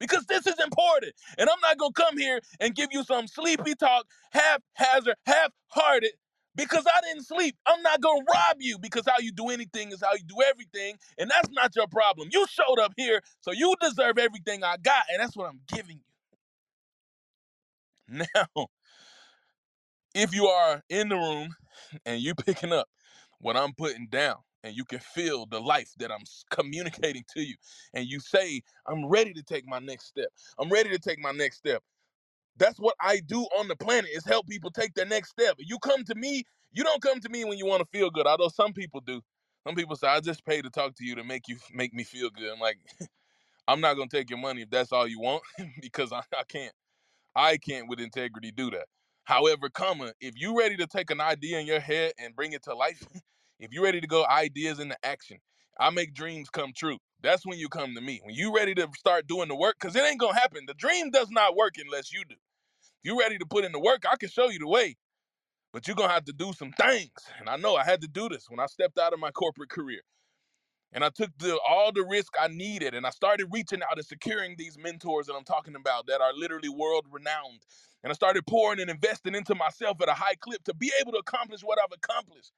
Because 0.00 0.26
this 0.26 0.46
is 0.46 0.58
important. 0.62 1.14
And 1.38 1.48
I'm 1.48 1.60
not 1.62 1.78
going 1.78 1.92
to 1.92 2.02
come 2.02 2.18
here 2.18 2.40
and 2.60 2.74
give 2.74 2.90
you 2.92 3.04
some 3.04 3.26
sleepy 3.26 3.74
talk, 3.74 4.06
haphazard, 4.32 5.16
half 5.26 5.50
hearted, 5.68 6.12
because 6.56 6.84
I 6.86 7.00
didn't 7.02 7.26
sleep. 7.26 7.56
I'm 7.66 7.82
not 7.82 8.00
going 8.00 8.20
to 8.24 8.32
rob 8.32 8.56
you 8.60 8.78
because 8.78 9.04
how 9.06 9.18
you 9.20 9.32
do 9.32 9.48
anything 9.48 9.92
is 9.92 10.02
how 10.02 10.14
you 10.14 10.24
do 10.26 10.36
everything. 10.48 10.96
And 11.18 11.30
that's 11.30 11.50
not 11.52 11.76
your 11.76 11.86
problem. 11.88 12.28
You 12.32 12.46
showed 12.48 12.80
up 12.80 12.92
here, 12.96 13.22
so 13.40 13.52
you 13.52 13.74
deserve 13.80 14.18
everything 14.18 14.64
I 14.64 14.76
got. 14.78 15.04
And 15.12 15.20
that's 15.20 15.36
what 15.36 15.48
I'm 15.48 15.60
giving 15.68 15.98
you. 15.98 16.02
Now, 18.34 18.66
if 20.14 20.34
you 20.34 20.46
are 20.46 20.82
in 20.90 21.08
the 21.08 21.16
room 21.16 21.50
and 22.06 22.20
you 22.20 22.34
picking 22.34 22.72
up 22.72 22.88
what 23.40 23.56
I'm 23.56 23.74
putting 23.74 24.08
down, 24.08 24.36
and 24.66 24.76
you 24.76 24.84
can 24.84 24.98
feel 25.00 25.46
the 25.46 25.60
life 25.60 25.92
that 25.98 26.12
I'm 26.12 26.24
communicating 26.50 27.24
to 27.34 27.42
you, 27.42 27.56
and 27.94 28.06
you 28.06 28.20
say, 28.20 28.62
I'm 28.86 29.06
ready 29.06 29.32
to 29.34 29.42
take 29.42 29.66
my 29.66 29.78
next 29.78 30.06
step. 30.06 30.28
I'm 30.58 30.70
ready 30.70 30.90
to 30.90 30.98
take 30.98 31.20
my 31.20 31.32
next 31.32 31.58
step. 31.58 31.82
That's 32.58 32.78
what 32.78 32.94
I 33.00 33.20
do 33.20 33.42
on 33.58 33.68
the 33.68 33.76
planet 33.76 34.10
is 34.14 34.24
help 34.24 34.48
people 34.48 34.70
take 34.70 34.94
their 34.94 35.06
next 35.06 35.30
step. 35.30 35.56
You 35.58 35.78
come 35.78 36.04
to 36.04 36.14
me, 36.14 36.44
you 36.72 36.84
don't 36.84 37.02
come 37.02 37.20
to 37.20 37.28
me 37.28 37.44
when 37.44 37.58
you 37.58 37.66
want 37.66 37.80
to 37.80 37.98
feel 37.98 38.10
good, 38.10 38.26
although 38.26 38.48
some 38.48 38.72
people 38.72 39.00
do. 39.00 39.22
Some 39.66 39.74
people 39.74 39.96
say, 39.96 40.08
I 40.08 40.20
just 40.20 40.44
pay 40.44 40.62
to 40.62 40.70
talk 40.70 40.94
to 40.96 41.04
you 41.04 41.16
to 41.16 41.24
make 41.24 41.48
you 41.48 41.58
make 41.72 41.92
me 41.94 42.04
feel 42.04 42.30
good. 42.30 42.52
I'm 42.52 42.60
like, 42.60 42.78
I'm 43.68 43.80
not 43.80 43.94
gonna 43.94 44.08
take 44.08 44.30
your 44.30 44.38
money 44.38 44.62
if 44.62 44.70
that's 44.70 44.92
all 44.92 45.06
you 45.08 45.20
want, 45.20 45.42
because 45.82 46.12
I, 46.12 46.20
I 46.38 46.44
can't. 46.48 46.72
I 47.34 47.56
can't 47.58 47.88
with 47.88 48.00
integrity 48.00 48.50
do 48.52 48.70
that. 48.70 48.86
However, 49.24 49.68
comma, 49.68 50.12
if 50.20 50.34
you 50.36 50.58
ready 50.58 50.76
to 50.78 50.86
take 50.86 51.10
an 51.10 51.20
idea 51.20 51.58
in 51.58 51.66
your 51.66 51.80
head 51.80 52.12
and 52.18 52.34
bring 52.36 52.52
it 52.52 52.62
to 52.64 52.74
life, 52.74 53.06
if 53.58 53.72
you're 53.72 53.84
ready 53.84 54.00
to 54.00 54.06
go 54.06 54.26
ideas 54.26 54.80
into 54.80 54.96
action, 55.04 55.38
I 55.78 55.90
make 55.90 56.14
dreams 56.14 56.48
come 56.50 56.72
true. 56.76 56.98
That's 57.22 57.46
when 57.46 57.58
you 57.58 57.68
come 57.68 57.94
to 57.94 58.00
me. 58.00 58.20
When 58.24 58.34
you 58.34 58.54
ready 58.54 58.74
to 58.74 58.88
start 58.98 59.26
doing 59.26 59.48
the 59.48 59.56
work, 59.56 59.76
because 59.80 59.96
it 59.96 60.04
ain't 60.04 60.20
gonna 60.20 60.38
happen. 60.38 60.64
The 60.66 60.74
dream 60.74 61.10
does 61.10 61.30
not 61.30 61.56
work 61.56 61.74
unless 61.78 62.12
you 62.12 62.24
do. 62.28 62.34
If 62.34 63.12
you 63.12 63.18
ready 63.20 63.38
to 63.38 63.46
put 63.46 63.64
in 63.64 63.72
the 63.72 63.80
work, 63.80 64.04
I 64.10 64.16
can 64.16 64.28
show 64.28 64.48
you 64.50 64.58
the 64.58 64.68
way. 64.68 64.96
But 65.72 65.86
you're 65.86 65.96
gonna 65.96 66.12
have 66.12 66.24
to 66.26 66.32
do 66.32 66.52
some 66.52 66.72
things. 66.72 67.12
And 67.38 67.48
I 67.48 67.56
know 67.56 67.76
I 67.76 67.84
had 67.84 68.00
to 68.02 68.08
do 68.08 68.28
this 68.28 68.46
when 68.48 68.60
I 68.60 68.66
stepped 68.66 68.98
out 68.98 69.12
of 69.12 69.20
my 69.20 69.30
corporate 69.30 69.70
career. 69.70 70.00
And 70.92 71.04
I 71.04 71.10
took 71.10 71.30
the, 71.38 71.58
all 71.68 71.92
the 71.92 72.04
risk 72.04 72.34
I 72.40 72.48
needed 72.48 72.94
and 72.94 73.06
I 73.06 73.10
started 73.10 73.48
reaching 73.52 73.82
out 73.82 73.98
and 73.98 74.06
securing 74.06 74.56
these 74.56 74.78
mentors 74.78 75.26
that 75.26 75.34
I'm 75.34 75.44
talking 75.44 75.76
about 75.76 76.06
that 76.06 76.22
are 76.22 76.32
literally 76.34 76.70
world 76.70 77.06
renowned 77.10 77.60
and 78.04 78.10
I 78.10 78.14
started 78.14 78.46
pouring 78.46 78.80
and 78.80 78.90
investing 78.90 79.34
into 79.34 79.54
myself 79.54 80.00
at 80.00 80.08
a 80.08 80.14
high 80.14 80.36
clip 80.40 80.64
to 80.64 80.74
be 80.74 80.92
able 81.00 81.12
to 81.12 81.18
accomplish 81.18 81.62
what 81.62 81.78
I've 81.78 81.92
accomplished. 81.92 82.52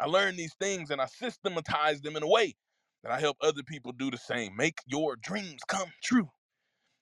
I 0.00 0.06
learned 0.06 0.38
these 0.38 0.54
things 0.54 0.90
and 0.90 1.00
I 1.00 1.06
systematize 1.06 2.00
them 2.00 2.16
in 2.16 2.22
a 2.22 2.28
way 2.28 2.54
that 3.02 3.12
I 3.12 3.20
help 3.20 3.36
other 3.40 3.62
people 3.62 3.92
do 3.92 4.10
the 4.10 4.18
same. 4.18 4.56
Make 4.56 4.78
your 4.86 5.16
dreams 5.16 5.60
come 5.68 5.90
true. 6.02 6.28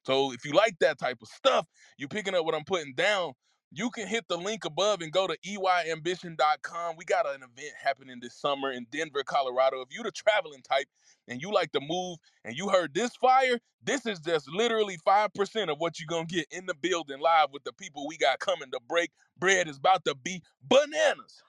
So 0.04 0.32
if 0.32 0.44
you 0.44 0.52
like 0.52 0.78
that 0.80 0.98
type 0.98 1.18
of 1.22 1.28
stuff, 1.28 1.66
you're 1.96 2.08
picking 2.08 2.34
up 2.34 2.44
what 2.44 2.54
I'm 2.54 2.64
putting 2.64 2.94
down, 2.94 3.32
you 3.70 3.90
can 3.90 4.06
hit 4.06 4.24
the 4.28 4.38
link 4.38 4.64
above 4.64 5.02
and 5.02 5.12
go 5.12 5.26
to 5.26 5.36
eyambition.com. 5.46 6.96
We 6.96 7.04
got 7.04 7.26
an 7.26 7.42
event 7.42 7.74
happening 7.82 8.18
this 8.20 8.34
summer 8.34 8.72
in 8.72 8.86
Denver, 8.90 9.22
Colorado. 9.22 9.82
If 9.82 9.88
you're 9.90 10.04
the 10.04 10.10
traveling 10.10 10.62
type 10.62 10.86
and 11.26 11.42
you 11.42 11.52
like 11.52 11.72
to 11.72 11.80
move 11.80 12.18
and 12.44 12.56
you 12.56 12.70
heard 12.70 12.94
this 12.94 13.14
fire, 13.16 13.58
this 13.84 14.06
is 14.06 14.20
just 14.20 14.48
literally 14.48 14.96
5% 15.06 15.70
of 15.70 15.78
what 15.78 16.00
you're 16.00 16.06
going 16.08 16.26
to 16.26 16.34
get 16.34 16.46
in 16.50 16.64
the 16.66 16.74
building 16.74 17.20
live 17.20 17.48
with 17.52 17.64
the 17.64 17.72
people 17.74 18.08
we 18.08 18.16
got 18.16 18.38
coming 18.38 18.70
to 18.72 18.80
break 18.88 19.10
bread 19.38 19.68
is 19.68 19.76
about 19.76 20.04
to 20.06 20.14
be 20.14 20.42
bananas. 20.62 21.42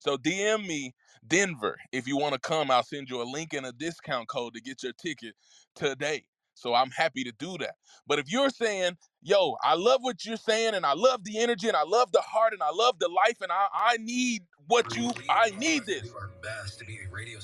So 0.00 0.16
DM 0.16 0.66
me 0.66 0.94
Denver 1.26 1.76
if 1.92 2.08
you 2.08 2.16
want 2.16 2.34
to 2.34 2.40
come. 2.40 2.70
I'll 2.70 2.82
send 2.82 3.08
you 3.10 3.22
a 3.22 3.24
link 3.24 3.54
and 3.54 3.66
a 3.66 3.72
discount 3.72 4.28
code 4.28 4.54
to 4.54 4.60
get 4.60 4.82
your 4.82 4.92
ticket 4.94 5.34
today. 5.74 6.24
So 6.54 6.74
I'm 6.74 6.90
happy 6.90 7.24
to 7.24 7.32
do 7.38 7.56
that. 7.58 7.76
But 8.06 8.18
if 8.18 8.30
you're 8.30 8.50
saying, 8.50 8.96
yo, 9.22 9.56
I 9.62 9.74
love 9.74 10.02
what 10.02 10.24
you're 10.24 10.36
saying 10.36 10.74
and 10.74 10.84
I 10.84 10.94
love 10.94 11.24
the 11.24 11.38
energy 11.38 11.68
and 11.68 11.76
I 11.76 11.84
love 11.84 12.12
the 12.12 12.20
heart 12.20 12.52
and 12.52 12.62
I 12.62 12.70
love 12.72 12.98
the 12.98 13.08
life 13.08 13.40
and 13.40 13.52
I, 13.52 13.66
I 13.72 13.96
need 13.98 14.42
what 14.66 14.94
you, 14.96 15.12
I 15.30 15.50
need 15.58 15.86
this. 15.86 16.12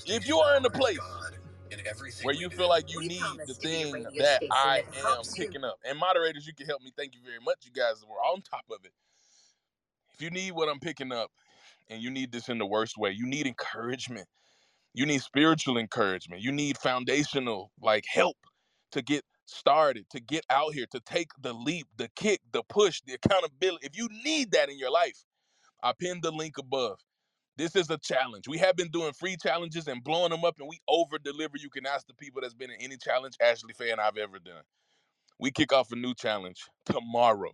If 0.07 0.29
you 0.29 0.39
are 0.39 0.57
in 0.57 0.65
a 0.67 0.71
place 0.71 0.99
where 2.23 2.35
you 2.35 2.51
feel 2.51 2.69
like 2.69 2.91
you 2.91 3.01
need 3.07 3.23
the 3.47 3.55
thing 3.55 3.93
that 4.19 4.43
I 4.51 4.83
am 4.97 5.25
picking 5.37 5.65
up, 5.65 5.79
and 5.89 5.99
moderators, 5.99 6.47
you 6.47 6.55
can 6.55 6.67
help 6.67 6.83
me. 6.83 6.93
Thank 6.97 7.15
you 7.15 7.21
very 7.25 7.41
much. 7.45 7.59
You 7.65 7.73
guys 7.73 8.05
were 8.09 8.17
on 8.17 8.43
top 8.43 8.65
of 8.71 8.85
it. 8.85 8.93
If 10.15 10.23
you 10.23 10.31
need 10.31 10.53
what 10.53 10.69
I'm 10.69 10.81
picking 10.81 11.13
up 11.13 11.31
and 11.89 12.03
you 12.03 12.11
need 12.11 12.33
this 12.33 12.49
in 12.49 12.59
the 12.59 12.67
worst 12.67 12.97
way, 12.99 13.11
you 13.11 13.27
need 13.27 13.47
encouragement. 13.47 14.27
You 14.95 15.07
need 15.07 15.23
spiritual 15.23 15.79
encouragement. 15.79 16.43
You 16.43 16.53
need 16.53 16.79
foundational 16.79 17.71
like 17.81 18.05
help 18.09 18.37
to 18.93 19.03
get 19.03 19.25
started, 19.45 20.09
to 20.11 20.21
get 20.21 20.45
out 20.51 20.75
here, 20.75 20.87
to 20.91 21.01
take 21.01 21.29
the 21.41 21.53
leap, 21.53 21.87
the 21.97 22.09
kick, 22.17 22.41
the 22.53 22.63
push, 22.69 23.03
the 23.07 23.15
accountability. 23.15 23.87
If 23.87 23.97
you 23.97 24.09
need 24.25 24.53
that 24.53 24.71
in 24.71 24.79
your 24.79 24.91
life, 24.91 25.23
I 25.83 25.93
pinned 25.99 26.23
the 26.23 26.31
link 26.31 26.59
above. 26.59 26.99
This 27.57 27.77
is 27.77 27.91
a 27.91 27.99
challenge. 27.99 28.49
We 28.49 28.59
have 28.59 28.77
been 28.77 28.91
doing 28.91 29.13
free 29.13 29.37
challenges 29.37 29.89
and 29.89 30.05
blowing 30.05 30.31
them 30.31 30.45
up, 30.45 30.57
and 30.59 30.69
we 30.69 30.79
over 30.89 31.19
deliver. 31.19 31.57
You 31.57 31.71
can 31.71 31.87
ask 31.87 32.07
the 32.07 32.15
people 32.15 32.43
that's 32.43 32.55
been 32.55 32.71
in 32.71 32.81
any 32.81 32.97
challenge 32.99 33.35
Ashley 33.43 33.73
Faye 33.73 33.91
and 33.91 34.01
I've 34.01 34.19
ever 34.19 34.39
done. 34.39 34.63
We 35.39 35.51
kick 35.51 35.73
off 35.73 35.93
a 35.93 35.97
new 35.97 36.15
challenge 36.15 36.65
tomorrow, 36.85 37.53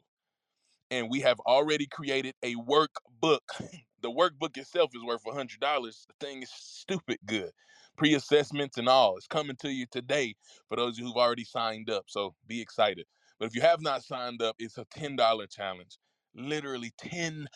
and 0.90 1.08
we 1.10 1.20
have 1.20 1.40
already 1.40 1.86
created 1.86 2.34
a 2.42 2.54
workbook. 2.54 3.40
the 4.02 4.10
workbook 4.10 4.56
itself 4.56 4.90
is 4.94 5.02
worth 5.04 5.24
$100. 5.24 5.60
The 5.60 6.26
thing 6.26 6.42
is 6.42 6.50
stupid 6.52 7.18
good 7.26 7.52
pre-assessments 7.96 8.78
and 8.78 8.88
all. 8.88 9.16
It's 9.16 9.26
coming 9.26 9.56
to 9.60 9.70
you 9.70 9.86
today 9.90 10.34
for 10.68 10.76
those 10.76 10.94
of 10.94 11.00
you 11.00 11.06
who've 11.06 11.16
already 11.16 11.44
signed 11.44 11.90
up. 11.90 12.04
So 12.08 12.34
be 12.46 12.60
excited. 12.60 13.06
But 13.38 13.46
if 13.46 13.54
you 13.54 13.62
have 13.62 13.82
not 13.82 14.04
signed 14.04 14.42
up, 14.42 14.56
it's 14.58 14.78
a 14.78 14.84
$10 14.86 15.48
challenge. 15.50 15.98
Literally 16.34 16.92
$10 17.02 17.46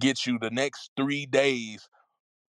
gets 0.00 0.26
you 0.26 0.38
the 0.38 0.50
next 0.50 0.90
three 0.96 1.26
days 1.26 1.88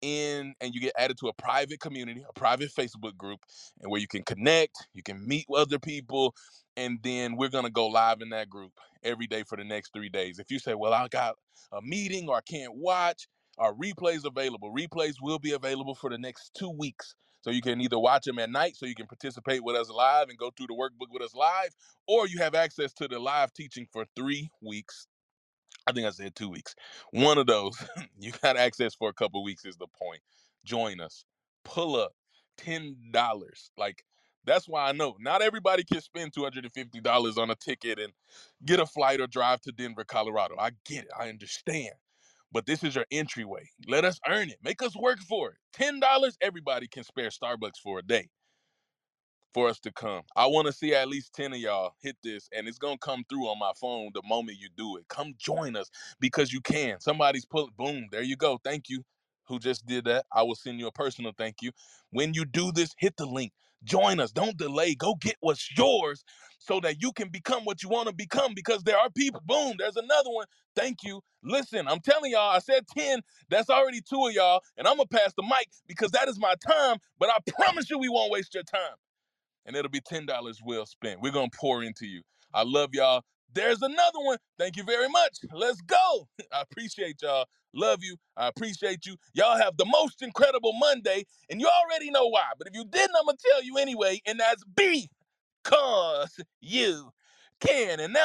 in 0.02 0.54
and 0.60 0.74
you 0.74 0.80
get 0.80 0.94
added 0.98 1.18
to 1.18 1.28
a 1.28 1.32
private 1.34 1.80
community, 1.80 2.24
a 2.28 2.32
private 2.32 2.70
Facebook 2.70 3.16
group, 3.16 3.40
and 3.80 3.90
where 3.90 4.00
you 4.00 4.08
can 4.08 4.22
connect, 4.24 4.76
you 4.94 5.02
can 5.02 5.26
meet 5.26 5.46
other 5.54 5.78
people, 5.78 6.34
and 6.76 6.98
then 7.02 7.36
we're 7.36 7.50
gonna 7.50 7.70
go 7.70 7.86
live 7.88 8.20
in 8.22 8.30
that 8.30 8.50
group 8.50 8.72
every 9.04 9.26
day 9.26 9.44
for 9.44 9.56
the 9.56 9.64
next 9.64 9.92
three 9.94 10.08
days. 10.10 10.38
If 10.38 10.50
you 10.50 10.58
say, 10.58 10.74
Well, 10.74 10.94
I 10.94 11.08
got 11.08 11.36
a 11.72 11.82
meeting 11.82 12.28
or 12.28 12.36
I 12.36 12.42
can't 12.42 12.74
watch, 12.76 13.28
our 13.58 13.74
replays 13.74 14.24
available. 14.24 14.74
Replays 14.74 15.16
will 15.22 15.38
be 15.38 15.52
available 15.52 15.94
for 15.94 16.10
the 16.10 16.18
next 16.18 16.54
two 16.54 16.70
weeks. 16.70 17.14
So 17.42 17.50
you 17.50 17.62
can 17.62 17.80
either 17.80 17.98
watch 17.98 18.24
them 18.24 18.38
at 18.40 18.50
night 18.50 18.76
so 18.76 18.86
you 18.86 18.94
can 18.94 19.06
participate 19.06 19.64
with 19.64 19.76
us 19.76 19.90
live 19.90 20.28
and 20.28 20.38
go 20.38 20.50
through 20.56 20.68
the 20.68 20.74
workbook 20.74 21.12
with 21.12 21.22
us 21.22 21.34
live, 21.34 21.74
or 22.08 22.26
you 22.28 22.38
have 22.38 22.54
access 22.54 22.92
to 22.94 23.08
the 23.08 23.18
live 23.18 23.52
teaching 23.54 23.86
for 23.92 24.04
three 24.16 24.50
weeks. 24.62 25.06
I 25.86 25.92
think 25.92 26.06
I 26.06 26.10
said 26.10 26.34
two 26.34 26.48
weeks. 26.48 26.74
One 27.12 27.38
of 27.38 27.46
those 27.46 27.76
you 28.18 28.32
got 28.42 28.56
access 28.56 28.94
for 28.94 29.08
a 29.08 29.14
couple 29.14 29.42
weeks 29.44 29.64
is 29.64 29.76
the 29.76 29.86
point. 30.00 30.20
Join 30.64 31.00
us. 31.00 31.24
Pull 31.64 31.96
up 31.96 32.12
$10. 32.58 33.70
Like 33.76 34.04
that's 34.44 34.68
why 34.68 34.88
I 34.88 34.92
know 34.92 35.16
not 35.20 35.42
everybody 35.42 35.84
can 35.84 36.00
spend 36.00 36.32
$250 36.32 37.38
on 37.38 37.50
a 37.50 37.54
ticket 37.56 37.98
and 37.98 38.12
get 38.64 38.80
a 38.80 38.86
flight 38.86 39.20
or 39.20 39.26
drive 39.26 39.60
to 39.62 39.72
Denver, 39.72 40.04
Colorado. 40.04 40.56
I 40.58 40.70
get 40.84 41.04
it. 41.04 41.10
I 41.18 41.28
understand 41.28 41.92
but 42.52 42.66
this 42.66 42.82
is 42.82 42.94
your 42.96 43.06
entryway. 43.10 43.68
Let 43.86 44.04
us 44.04 44.18
earn 44.28 44.50
it. 44.50 44.58
Make 44.62 44.82
us 44.82 44.96
work 44.96 45.20
for 45.20 45.50
it. 45.50 45.56
$10, 45.80 46.32
everybody 46.40 46.88
can 46.88 47.04
spare 47.04 47.28
Starbucks 47.28 47.78
for 47.82 48.00
a 48.00 48.02
day 48.02 48.28
for 49.54 49.68
us 49.68 49.80
to 49.80 49.92
come. 49.92 50.22
I 50.36 50.46
want 50.46 50.66
to 50.68 50.72
see 50.72 50.94
at 50.94 51.08
least 51.08 51.34
10 51.34 51.54
of 51.54 51.60
y'all 51.60 51.94
hit 52.02 52.16
this, 52.24 52.48
and 52.56 52.68
it's 52.68 52.78
going 52.78 52.96
to 52.96 53.06
come 53.06 53.24
through 53.28 53.44
on 53.48 53.58
my 53.58 53.72
phone 53.80 54.10
the 54.14 54.22
moment 54.26 54.58
you 54.60 54.68
do 54.76 54.96
it. 54.98 55.08
Come 55.08 55.34
join 55.38 55.76
us 55.76 55.90
because 56.20 56.52
you 56.52 56.60
can. 56.60 57.00
Somebody's 57.00 57.46
pulling, 57.46 57.72
boom, 57.76 58.08
there 58.12 58.22
you 58.22 58.36
go. 58.36 58.60
Thank 58.64 58.88
you 58.88 59.04
who 59.46 59.58
just 59.58 59.86
did 59.86 60.04
that. 60.06 60.26
I 60.32 60.42
will 60.44 60.56
send 60.56 60.78
you 60.80 60.88
a 60.88 60.92
personal 60.92 61.32
thank 61.36 61.56
you. 61.62 61.72
When 62.10 62.34
you 62.34 62.44
do 62.46 62.72
this, 62.72 62.94
hit 62.98 63.16
the 63.16 63.26
link. 63.26 63.52
Join 63.84 64.20
us. 64.20 64.32
Don't 64.32 64.58
delay. 64.58 64.94
Go 64.94 65.16
get 65.16 65.36
what's 65.40 65.70
yours 65.76 66.24
so 66.58 66.80
that 66.80 67.02
you 67.02 67.12
can 67.12 67.30
become 67.30 67.64
what 67.64 67.82
you 67.82 67.88
want 67.88 68.08
to 68.08 68.14
become 68.14 68.54
because 68.54 68.82
there 68.84 68.98
are 68.98 69.10
people. 69.10 69.40
Boom, 69.46 69.74
there's 69.78 69.96
another 69.96 70.30
one. 70.30 70.46
Thank 70.76 70.98
you. 71.04 71.22
Listen, 71.42 71.88
I'm 71.88 72.00
telling 72.00 72.32
y'all, 72.32 72.50
I 72.50 72.60
said 72.60 72.86
10. 72.88 73.20
That's 73.50 73.70
already 73.70 74.02
two 74.02 74.26
of 74.26 74.34
y'all. 74.34 74.62
And 74.78 74.86
I'm 74.86 74.96
going 74.96 75.08
to 75.10 75.16
pass 75.18 75.32
the 75.36 75.42
mic 75.42 75.68
because 75.88 76.12
that 76.12 76.28
is 76.28 76.38
my 76.38 76.54
time. 76.66 76.98
But 77.18 77.30
I 77.30 77.38
promise 77.52 77.90
you, 77.90 77.98
we 77.98 78.10
won't 78.10 78.32
waste 78.32 78.54
your 78.54 78.64
time. 78.64 78.96
And 79.66 79.76
it'll 79.76 79.90
be 79.90 80.00
$10 80.00 80.26
well 80.64 80.86
spent. 80.86 81.20
We're 81.20 81.32
going 81.32 81.50
to 81.50 81.56
pour 81.58 81.82
into 81.82 82.06
you. 82.06 82.22
I 82.54 82.62
love 82.64 82.90
y'all. 82.92 83.22
There's 83.52 83.82
another 83.82 84.20
one. 84.20 84.38
Thank 84.58 84.76
you 84.76 84.84
very 84.84 85.08
much. 85.08 85.38
Let's 85.52 85.80
go. 85.80 86.28
I 86.52 86.62
appreciate 86.62 87.16
y'all. 87.22 87.46
Love 87.74 88.00
you. 88.02 88.16
I 88.36 88.48
appreciate 88.48 89.06
you. 89.06 89.16
Y'all 89.34 89.58
have 89.58 89.76
the 89.76 89.84
most 89.84 90.22
incredible 90.22 90.72
Monday, 90.72 91.24
and 91.48 91.60
you 91.60 91.68
already 91.68 92.10
know 92.10 92.26
why. 92.26 92.46
But 92.58 92.68
if 92.68 92.74
you 92.74 92.84
didn't, 92.84 93.14
I'm 93.18 93.26
going 93.26 93.36
to 93.36 93.44
tell 93.52 93.62
you 93.62 93.76
anyway, 93.78 94.20
and 94.26 94.40
that's 94.40 94.64
because 94.74 96.36
you 96.60 97.10
can. 97.60 98.00
And 98.00 98.12
now. 98.14 98.24